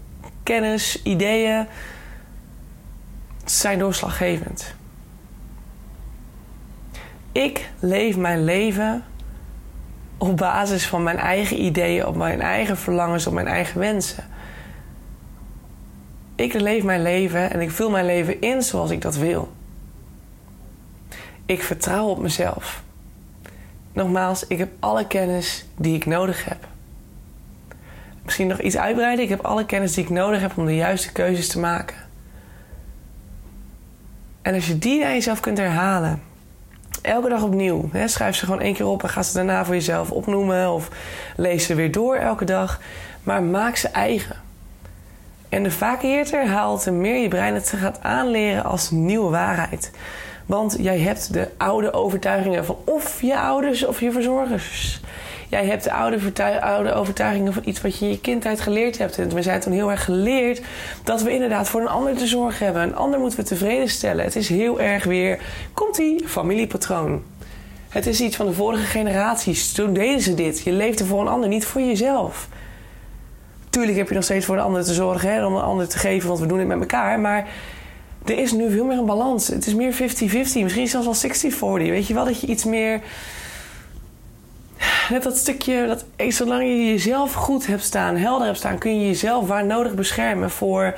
kennis, 0.43 1.03
ideeën 1.03 1.67
zijn 3.45 3.79
doorslaggevend. 3.79 4.75
Ik 7.33 7.71
leef 7.81 8.17
mijn 8.17 8.45
leven 8.45 9.05
op 10.19 10.37
basis 10.37 10.87
van 10.87 11.03
mijn 11.03 11.19
eigen 11.19 11.63
ideeën, 11.65 12.07
op 12.07 12.17
mijn 12.17 12.41
eigen 12.41 12.77
verlangens, 12.77 13.27
op 13.27 13.33
mijn 13.33 13.47
eigen 13.47 13.81
wensen. 13.81 14.25
Ik 16.35 16.53
leef 16.53 16.83
mijn 16.83 17.03
leven 17.03 17.51
en 17.51 17.61
ik 17.61 17.71
vul 17.71 17.91
mijn 17.91 18.07
leven 18.07 18.41
in 18.41 18.63
zoals 18.63 18.91
ik 18.91 19.01
dat 19.01 19.17
wil. 19.17 19.53
Ik 21.47 21.63
vertrouw 21.63 22.07
op 22.07 22.19
mezelf. 22.19 22.83
Nogmaals, 23.93 24.47
ik 24.47 24.59
heb 24.59 24.71
alle 24.81 25.07
kennis 25.07 25.67
die 25.77 25.95
ik 25.95 26.07
nodig 26.07 26.45
heb. 26.45 26.67
Misschien 28.23 28.47
nog 28.47 28.61
iets 28.61 28.77
uitbreiden. 28.77 29.25
Ik 29.25 29.31
heb 29.31 29.45
alle 29.45 29.67
kennis 29.67 29.95
die 29.95 30.05
ik 30.05 30.11
nodig 30.11 30.41
heb 30.41 30.57
om 30.57 30.67
de 30.67 30.75
juiste 30.75 31.13
keuzes 31.13 31.49
te 31.49 31.59
maken. 31.59 31.97
En 34.43 34.55
als 34.55 34.67
je 34.67 34.79
die 34.79 35.01
naar 35.01 35.13
jezelf 35.13 35.41
kunt 35.41 35.59
herhalen, 35.59 36.23
elke 37.03 37.29
dag 37.29 37.43
opnieuw, 37.43 37.89
hè, 37.93 38.09
schrijf 38.09 38.37
ze 38.37 38.45
gewoon 38.45 38.61
één 38.61 38.75
keer 38.75 38.87
op 38.87 39.03
en 39.03 39.09
ga 39.09 39.23
ze 39.23 39.35
daarna 39.35 39.65
voor 39.65 39.75
jezelf 39.75 40.11
opnoemen 40.11 40.73
of 40.73 40.89
lees 41.37 41.67
ze 41.67 41.75
weer 41.75 41.93
door 41.93 42.17
elke 42.17 42.45
dag, 42.45 42.81
maar 43.23 43.43
maak 43.43 43.77
ze 43.77 43.89
eigen. 43.89 44.44
En 45.55 45.63
de 45.63 45.71
vaker 45.71 46.11
je 46.11 46.17
het 46.17 46.31
herhaalt, 46.31 46.85
de 46.85 46.91
meer 46.91 47.17
je 47.17 47.29
brein 47.29 47.55
het 47.55 47.73
gaat 47.77 47.99
aanleren 48.03 48.65
als 48.65 48.91
nieuwe 48.91 49.31
waarheid. 49.31 49.91
Want 50.47 50.77
jij 50.81 50.99
hebt 50.99 51.33
de 51.33 51.49
oude 51.57 51.93
overtuigingen 51.93 52.65
van 52.65 52.77
of 52.85 53.23
je 53.23 53.39
ouders 53.39 53.87
of 53.87 54.01
je 54.01 54.13
verzorgers. 54.13 55.01
Jij 55.49 55.67
hebt 55.67 55.85
de 55.85 55.93
oude, 55.93 56.61
oude 56.61 56.93
overtuigingen 56.93 57.53
van 57.53 57.63
iets 57.67 57.81
wat 57.81 57.99
je 57.99 58.05
in 58.05 58.11
je 58.11 58.21
kindheid 58.21 58.61
geleerd 58.61 58.99
hebt. 58.99 59.19
En 59.19 59.35
we 59.35 59.43
zijn 59.43 59.61
toen 59.61 59.73
heel 59.73 59.91
erg 59.91 60.05
geleerd 60.05 60.63
dat 61.05 61.23
we 61.23 61.33
inderdaad 61.33 61.69
voor 61.69 61.81
een 61.81 61.89
ander 61.89 62.17
te 62.17 62.27
zorgen 62.27 62.65
hebben. 62.65 62.83
Een 62.83 62.97
ander 62.97 63.21
moeten 63.21 63.39
we 63.39 63.45
tevreden 63.45 63.89
stellen. 63.89 64.25
Het 64.25 64.37
is 64.37 64.49
heel 64.49 64.81
erg 64.81 65.05
weer, 65.05 65.39
komt 65.75 65.97
die 65.97 66.29
familiepatroon. 66.29 67.23
Het 67.89 68.07
is 68.07 68.21
iets 68.21 68.37
van 68.37 68.47
de 68.47 68.53
vorige 68.53 68.85
generaties. 68.85 69.73
Toen 69.73 69.93
deden 69.93 70.21
ze 70.21 70.35
dit. 70.35 70.61
Je 70.61 70.73
leefde 70.73 71.05
voor 71.05 71.21
een 71.21 71.29
ander, 71.29 71.49
niet 71.49 71.67
voor 71.67 71.81
jezelf. 71.81 72.49
Tuurlijk 73.75 73.97
heb 73.99 74.09
je 74.09 74.15
nog 74.15 74.25
steeds 74.25 74.47
voor 74.47 74.57
de 74.57 74.63
ander 74.63 74.85
te 74.85 74.95
zorgen, 74.95 75.33
hè, 75.33 75.47
om 75.47 75.55
een 75.55 75.63
ander 75.63 75.89
te 75.89 75.99
geven, 75.99 76.29
want 76.29 76.41
we 76.41 76.47
doen 76.47 76.59
het 76.59 76.69
met 76.69 76.81
elkaar. 76.81 77.21
Maar 77.21 77.49
er 78.25 78.39
is 78.39 78.53
nu 78.53 78.71
veel 78.71 78.85
meer 78.85 78.99
een 78.99 79.07
balans. 79.07 79.49
Het 79.49 79.67
is 79.67 79.75
meer 79.75 79.93
50-50, 79.93 79.97
misschien 80.63 80.89
zelfs 80.89 81.23
wel 81.23 81.85
60-40. 81.85 81.89
Weet 81.89 82.07
je 82.07 82.15
wel, 82.15 82.25
dat 82.25 82.41
je 82.41 82.47
iets 82.47 82.65
meer. 82.65 83.01
Net 85.09 85.23
dat 85.23 85.37
stukje, 85.37 85.87
dat, 85.87 86.05
zolang 86.33 86.63
je 86.63 86.87
jezelf 86.87 87.33
goed 87.33 87.67
hebt 87.67 87.83
staan, 87.83 88.17
helder 88.17 88.47
hebt 88.47 88.59
staan, 88.59 88.79
kun 88.79 89.01
je 89.01 89.07
jezelf 89.07 89.47
waar 89.47 89.65
nodig 89.65 89.95
beschermen 89.95 90.51
voor 90.51 90.95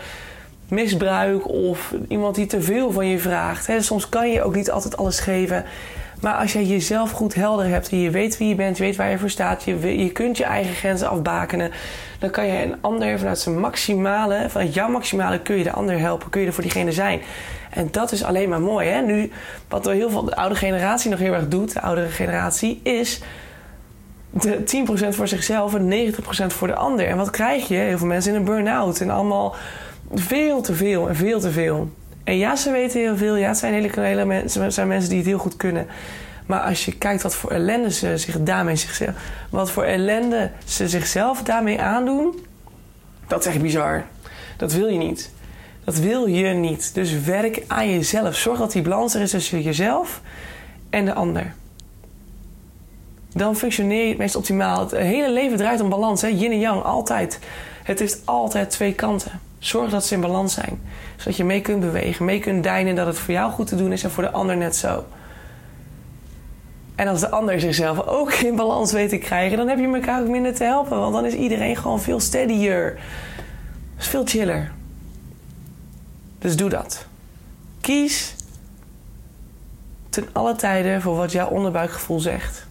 misbruik 0.69 1.49
of 1.49 1.95
iemand 2.09 2.35
die 2.35 2.47
te 2.47 2.63
veel 2.63 2.93
van 2.93 3.07
je 3.07 3.19
vraagt. 3.19 3.71
soms 3.79 4.09
kan 4.09 4.31
je 4.31 4.43
ook 4.43 4.55
niet 4.55 4.71
altijd 4.71 4.97
alles 4.97 5.21
geven. 5.21 5.65
Maar 6.21 6.35
als 6.35 6.53
jij 6.53 6.65
jezelf 6.65 7.11
goed 7.11 7.35
helder 7.35 7.67
hebt 7.67 7.91
je 7.91 8.11
weet 8.11 8.39
wie 8.39 8.49
je 8.49 8.55
bent, 8.55 8.77
je 8.77 8.83
weet 8.83 8.97
waar 8.97 9.11
je 9.11 9.19
voor 9.19 9.31
staat, 9.31 9.63
je, 9.63 10.03
je 10.03 10.11
kunt 10.13 10.37
je 10.37 10.45
eigen 10.45 10.75
grenzen 10.75 11.09
afbakenen, 11.09 11.71
dan 12.19 12.31
kan 12.31 12.47
je 12.47 12.63
een 12.63 12.77
ander 12.81 13.19
vanuit 13.19 13.39
zijn 13.39 13.61
maximale, 13.61 14.47
vanuit 14.49 14.75
jouw 14.75 14.89
maximale, 14.89 15.41
kun 15.41 15.57
je 15.57 15.65
de 15.65 15.73
ander 15.73 15.99
helpen, 15.99 16.31
kun 16.31 16.41
je 16.41 16.47
er 16.47 16.53
voor 16.53 16.63
diegene 16.63 16.93
zijn. 16.93 17.21
En 17.71 17.89
dat 17.91 18.13
is 18.13 18.25
alleen 18.25 18.49
maar 18.49 18.61
mooi. 18.61 18.89
Hè? 18.89 19.01
Nu, 19.01 19.31
wat 19.69 19.85
door 19.85 19.93
heel 19.93 20.11
veel 20.11 20.25
de 20.25 20.37
oude 20.37 20.55
generatie 20.55 21.11
nog 21.11 21.19
heel 21.19 21.35
erg 21.35 21.49
doet, 21.49 21.73
de 21.73 21.81
oudere 21.81 22.09
generatie, 22.09 22.81
is 22.83 23.21
de 24.31 24.85
10% 25.05 25.09
voor 25.09 25.29
zichzelf 25.29 25.75
en 25.75 26.13
90% 26.13 26.17
voor 26.47 26.67
de 26.67 26.75
ander. 26.75 27.07
En 27.07 27.17
wat 27.17 27.31
krijg 27.31 27.69
je? 27.69 27.75
Heel 27.75 27.99
veel 27.99 28.07
mensen 28.07 28.33
in 28.33 28.39
een 28.39 28.45
burn-out 28.45 29.01
en 29.01 29.11
allemaal 29.11 29.55
veel 30.15 30.61
te 30.61 30.75
veel 30.75 31.09
en 31.09 31.17
veel 31.17 31.41
te 31.41 31.51
veel. 31.51 31.91
En 32.27 32.37
ja, 32.37 32.57
ze 32.57 32.71
weten 32.71 33.01
heel 33.01 33.17
veel. 33.17 33.37
Ja, 33.37 33.49
het 33.49 33.59
zijn 33.59 33.73
hele, 33.73 34.01
hele 34.01 34.25
mensen, 34.25 34.73
zijn 34.73 34.89
mensen 34.89 35.09
die 35.09 35.19
het 35.19 35.27
heel 35.27 35.39
goed 35.39 35.57
kunnen. 35.57 35.87
Maar 36.47 36.61
als 36.61 36.85
je 36.85 36.99
kijkt 36.99 37.23
wat 37.23 37.35
voor 37.35 37.51
ellende 37.51 37.91
ze 37.91 38.19
zich 38.19 38.43
daarmee 38.43 38.77
zichzelf, 38.77 39.15
wat 39.51 39.71
voor 39.71 39.85
ellende 39.85 40.51
ze 40.65 40.89
zichzelf 40.89 41.43
daarmee 41.43 41.81
aandoen, 41.81 42.47
dat 43.27 43.41
is 43.41 43.47
echt 43.47 43.63
bizar. 43.63 44.05
Dat 44.57 44.73
wil 44.73 44.87
je 44.87 44.99
niet. 44.99 45.31
Dat 45.85 45.99
wil 45.99 46.27
je 46.27 46.47
niet. 46.47 46.95
Dus 46.95 47.21
werk 47.21 47.65
aan 47.67 47.91
jezelf. 47.91 48.35
Zorg 48.35 48.59
dat 48.59 48.73
die 48.73 48.83
balans 48.83 49.15
er 49.15 49.21
is 49.21 49.31
tussen 49.31 49.63
jezelf 49.63 50.21
en 50.91 51.05
de 51.05 51.15
ander. 51.15 51.55
Dan 53.33 53.57
functioneer 53.57 54.03
je 54.03 54.09
het 54.09 54.19
meest 54.19 54.37
optimaal. 54.37 54.81
Het 54.81 54.91
hele 54.91 55.31
leven 55.31 55.57
draait 55.57 55.81
om 55.81 55.89
balans. 55.89 56.23
Hè? 56.23 56.29
Yin 56.29 56.53
en 56.53 56.59
yang, 56.59 56.83
altijd. 56.83 57.39
Het 57.83 57.99
heeft 57.99 58.21
altijd 58.25 58.71
twee 58.71 58.95
kanten. 58.95 59.41
Zorg 59.67 59.91
dat 59.91 60.07
ze 60.07 60.15
in 60.15 60.21
balans 60.21 60.55
zijn. 60.55 60.81
Zodat 61.17 61.37
je 61.37 61.45
mee 61.45 61.61
kunt 61.61 61.81
bewegen, 61.81 62.25
mee 62.25 62.41
kunt 62.41 62.65
deinen 62.65 62.95
dat 62.95 63.07
het 63.07 63.19
voor 63.19 63.35
jou 63.35 63.53
goed 63.53 63.67
te 63.67 63.77
doen 63.77 63.93
is 63.93 64.03
en 64.05 64.11
voor 64.11 64.23
de 64.23 64.31
ander 64.31 64.57
net 64.57 64.77
zo. 64.77 65.05
En 66.95 67.09
als 67.09 67.21
de 67.21 67.31
ander 67.31 67.61
zichzelf 67.61 68.07
ook 68.07 68.33
in 68.33 68.57
balans 68.57 68.93
weet 68.93 69.09
te 69.09 69.19
krijgen, 69.19 69.57
dan 69.57 69.69
heb 69.69 69.79
je 69.79 69.87
elkaar 69.87 70.21
ook 70.21 70.29
minder 70.29 70.55
te 70.55 70.65
helpen. 70.65 70.99
Want 70.99 71.13
dan 71.13 71.25
is 71.25 71.33
iedereen 71.33 71.77
gewoon 71.77 72.01
veel 72.01 72.21
steadier. 72.21 72.99
Is 73.99 74.07
veel 74.07 74.27
chiller. 74.27 74.73
Dus 76.39 76.57
doe 76.57 76.69
dat. 76.69 77.07
Kies 77.81 78.35
ten 80.09 80.29
alle 80.33 80.57
tijden 80.57 81.03
voor 81.03 81.17
wat 81.17 81.33
jouw 81.33 81.49
onderbuikgevoel 81.49 82.21
zegt. 82.21 82.67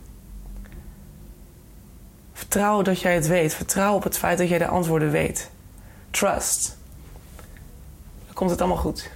Vertrouw 2.34 2.82
dat 2.82 3.02
jij 3.02 3.14
het 3.14 3.28
weet. 3.28 3.54
Vertrouw 3.54 3.96
op 3.96 4.04
het 4.04 4.18
feit 4.18 4.38
dat 4.38 4.50
jij 4.50 4.58
de 4.58 4.68
antwoorden 4.68 5.12
weet. 5.12 5.50
Trust. 6.12 6.75
Komt 8.36 8.50
het 8.50 8.60
allemaal 8.60 8.78
goed. 8.78 9.10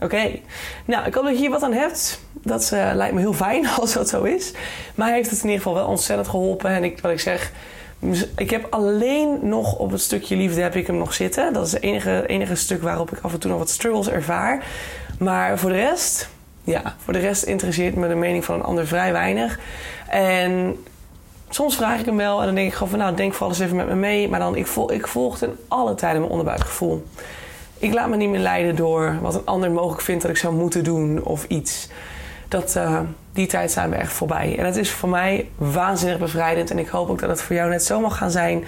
Oké. 0.00 0.40
Nou, 0.84 1.06
ik 1.06 1.14
hoop 1.14 1.24
dat 1.24 1.32
je 1.32 1.38
hier 1.38 1.50
wat 1.50 1.62
aan 1.62 1.72
hebt. 1.72 2.20
Dat 2.32 2.70
uh, 2.74 2.90
lijkt 2.94 3.14
me 3.14 3.20
heel 3.20 3.32
fijn 3.32 3.68
als 3.80 3.92
dat 3.92 4.08
zo 4.08 4.22
is. 4.22 4.52
Maar 4.94 5.12
heeft 5.12 5.30
het 5.30 5.38
in 5.38 5.44
ieder 5.44 5.62
geval 5.62 5.74
wel 5.74 5.86
ontzettend 5.86 6.28
geholpen. 6.28 6.70
En 6.70 6.84
ik, 6.84 7.00
wat 7.00 7.12
ik 7.12 7.20
zeg, 7.20 7.52
ik 8.36 8.50
heb 8.50 8.66
alleen 8.70 9.38
nog 9.42 9.76
op 9.76 9.90
het 9.90 10.00
stukje 10.00 10.36
liefde 10.36 10.60
heb 10.60 10.74
ik 10.74 10.86
hem 10.86 10.96
nog 10.96 11.14
zitten. 11.14 11.52
Dat 11.52 11.66
is 11.66 11.72
het 11.72 11.82
enige, 11.82 12.26
enige 12.26 12.54
stuk 12.54 12.82
waarop 12.82 13.12
ik 13.12 13.18
af 13.22 13.32
en 13.32 13.38
toe 13.38 13.50
nog 13.50 13.58
wat 13.58 13.70
struggles 13.70 14.08
ervaar. 14.08 14.64
Maar 15.18 15.58
voor 15.58 15.70
de 15.70 15.76
rest, 15.76 16.28
ja, 16.64 16.96
voor 17.04 17.12
de 17.12 17.18
rest 17.18 17.42
interesseert 17.42 17.94
me 17.94 18.08
de 18.08 18.14
mening 18.14 18.44
van 18.44 18.54
een 18.54 18.62
ander 18.62 18.86
vrij 18.86 19.12
weinig. 19.12 19.58
En 20.08 20.76
soms 21.48 21.76
vraag 21.76 22.00
ik 22.00 22.06
hem 22.06 22.16
wel 22.16 22.40
en 22.40 22.46
dan 22.46 22.54
denk 22.54 22.68
ik 22.68 22.74
gewoon 22.74 22.88
van 22.88 22.98
nou, 22.98 23.14
denk 23.14 23.32
vooral 23.32 23.48
eens 23.48 23.60
even 23.60 23.76
met 23.76 23.88
me 23.88 23.94
mee. 23.94 24.28
Maar 24.28 24.40
dan, 24.40 24.56
ik, 24.56 24.66
volg, 24.66 24.90
ik 24.90 25.06
volg 25.06 25.38
ten 25.38 25.56
alle 25.68 25.94
tijden 25.94 26.20
mijn 26.20 26.32
onderbuikgevoel. 26.32 27.04
Ik 27.78 27.92
laat 27.94 28.08
me 28.08 28.16
niet 28.16 28.28
meer 28.28 28.40
leiden 28.40 28.76
door 28.76 29.18
wat 29.20 29.34
een 29.34 29.44
ander 29.46 29.70
mogelijk 29.70 30.00
vindt 30.00 30.22
dat 30.22 30.30
ik 30.30 30.36
zou 30.36 30.54
moeten 30.54 30.84
doen 30.84 31.22
of 31.22 31.44
iets. 31.48 31.88
Dat, 32.48 32.74
uh, 32.76 33.00
die 33.32 33.46
tijd 33.46 33.70
zijn 33.70 33.90
we 33.90 33.96
echt 33.96 34.12
voorbij. 34.12 34.58
En 34.58 34.64
het 34.64 34.76
is 34.76 34.90
voor 34.90 35.08
mij 35.08 35.48
waanzinnig 35.56 36.18
bevrijdend. 36.18 36.70
En 36.70 36.78
ik 36.78 36.88
hoop 36.88 37.10
ook 37.10 37.18
dat 37.18 37.28
het 37.28 37.42
voor 37.42 37.56
jou 37.56 37.70
net 37.70 37.84
zo 37.84 38.00
mag 38.00 38.16
gaan 38.16 38.30
zijn. 38.30 38.64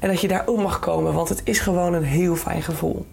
En 0.00 0.08
dat 0.08 0.20
je 0.20 0.28
daar 0.28 0.42
ook 0.46 0.58
mag 0.58 0.78
komen. 0.78 1.12
Want 1.12 1.28
het 1.28 1.40
is 1.44 1.58
gewoon 1.58 1.94
een 1.94 2.04
heel 2.04 2.36
fijn 2.36 2.62
gevoel. 2.62 3.06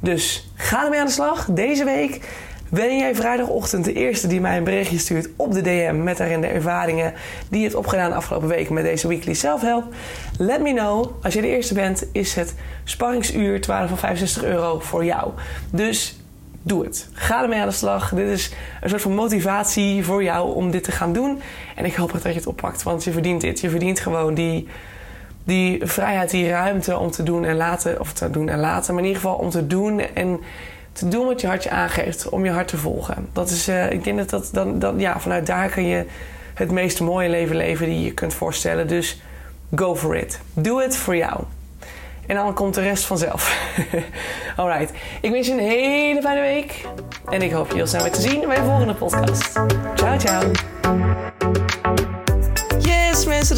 Dus 0.00 0.50
ga 0.54 0.84
ermee 0.84 1.00
aan 1.00 1.06
de 1.06 1.12
slag 1.12 1.46
deze 1.50 1.84
week. 1.84 2.28
Ben 2.74 2.98
jij 2.98 3.14
vrijdagochtend 3.14 3.84
de 3.84 3.92
eerste 3.92 4.26
die 4.26 4.40
mij 4.40 4.56
een 4.56 4.64
berichtje 4.64 4.98
stuurt 4.98 5.28
op 5.36 5.52
de 5.52 5.60
DM 5.60 6.02
met 6.02 6.16
daarin 6.16 6.40
de 6.40 6.46
ervaringen 6.46 7.12
die 7.48 7.58
je 7.58 7.64
hebt 7.64 7.76
opgedaan 7.76 8.10
de 8.10 8.16
afgelopen 8.16 8.48
week 8.48 8.70
met 8.70 8.84
deze 8.84 9.08
weekly 9.08 9.34
self-help? 9.34 9.94
Let 10.38 10.60
me 10.60 10.72
know. 10.72 11.06
Als 11.22 11.34
je 11.34 11.40
de 11.40 11.48
eerste 11.48 11.74
bent, 11.74 12.06
is 12.12 12.34
het 12.34 12.54
sparringsuur 12.84 13.60
12 13.60 13.88
van 13.88 13.98
65 13.98 14.44
euro 14.44 14.78
voor 14.78 15.04
jou. 15.04 15.30
Dus 15.70 16.16
doe 16.62 16.84
het. 16.84 17.08
Ga 17.12 17.42
ermee 17.42 17.60
aan 17.60 17.68
de 17.68 17.74
slag. 17.74 18.10
Dit 18.14 18.28
is 18.28 18.52
een 18.80 18.88
soort 18.88 19.02
van 19.02 19.14
motivatie 19.14 20.04
voor 20.04 20.22
jou 20.22 20.54
om 20.54 20.70
dit 20.70 20.84
te 20.84 20.92
gaan 20.92 21.12
doen. 21.12 21.40
En 21.76 21.84
ik 21.84 21.94
hoop 21.94 22.12
dat 22.12 22.22
je 22.22 22.28
het 22.28 22.46
oppakt, 22.46 22.82
want 22.82 23.04
je 23.04 23.12
verdient 23.12 23.40
dit. 23.40 23.60
Je 23.60 23.70
verdient 23.70 24.00
gewoon 24.00 24.34
die, 24.34 24.68
die 25.44 25.86
vrijheid, 25.86 26.30
die 26.30 26.48
ruimte 26.48 26.98
om 26.98 27.10
te 27.10 27.22
doen 27.22 27.44
en 27.44 27.56
laten. 27.56 28.00
Of 28.00 28.12
te 28.12 28.30
doen 28.30 28.48
en 28.48 28.60
laten, 28.60 28.94
maar 28.94 29.02
in 29.02 29.08
ieder 29.08 29.22
geval 29.22 29.38
om 29.38 29.50
te 29.50 29.66
doen 29.66 30.00
en 30.14 30.40
te 30.92 31.08
doen 31.08 31.26
wat 31.26 31.40
je 31.40 31.46
hart 31.46 31.62
je 31.62 31.70
aangeeft, 31.70 32.28
om 32.28 32.44
je 32.44 32.50
hart 32.50 32.68
te 32.68 32.76
volgen. 32.76 33.28
Dat 33.32 33.50
is, 33.50 33.68
uh, 33.68 33.90
ik 33.90 34.04
denk 34.04 34.18
dat 34.18 34.30
dat 34.30 34.48
dan, 34.52 34.78
dan, 34.78 34.98
ja, 34.98 35.20
vanuit 35.20 35.46
daar 35.46 35.68
kun 35.68 35.86
je 35.86 36.06
het 36.54 36.70
meest 36.70 37.00
mooie 37.00 37.28
leven 37.28 37.56
leven 37.56 37.86
die 37.86 38.04
je 38.04 38.14
kunt 38.14 38.34
voorstellen. 38.34 38.88
Dus 38.88 39.20
go 39.74 39.96
for 39.96 40.16
it. 40.16 40.40
Doe 40.54 40.82
het 40.82 40.96
voor 40.96 41.16
jou. 41.16 41.40
En 42.26 42.36
dan 42.36 42.54
komt 42.54 42.74
de 42.74 42.80
rest 42.80 43.04
vanzelf. 43.04 43.72
Alright. 44.56 44.92
Ik 45.20 45.30
wens 45.30 45.46
je 45.46 45.52
een 45.52 45.58
hele 45.58 46.20
fijne 46.20 46.40
week. 46.40 46.84
En 47.30 47.42
ik 47.42 47.52
hoop 47.52 47.68
je 47.68 47.74
heel 47.74 47.86
snel 47.86 48.02
weer 48.02 48.12
te 48.12 48.20
zien 48.20 48.40
bij 48.46 48.56
de 48.56 48.64
volgende 48.64 48.94
podcast. 48.94 49.52
Ciao, 49.94 50.18
ciao 50.18 50.71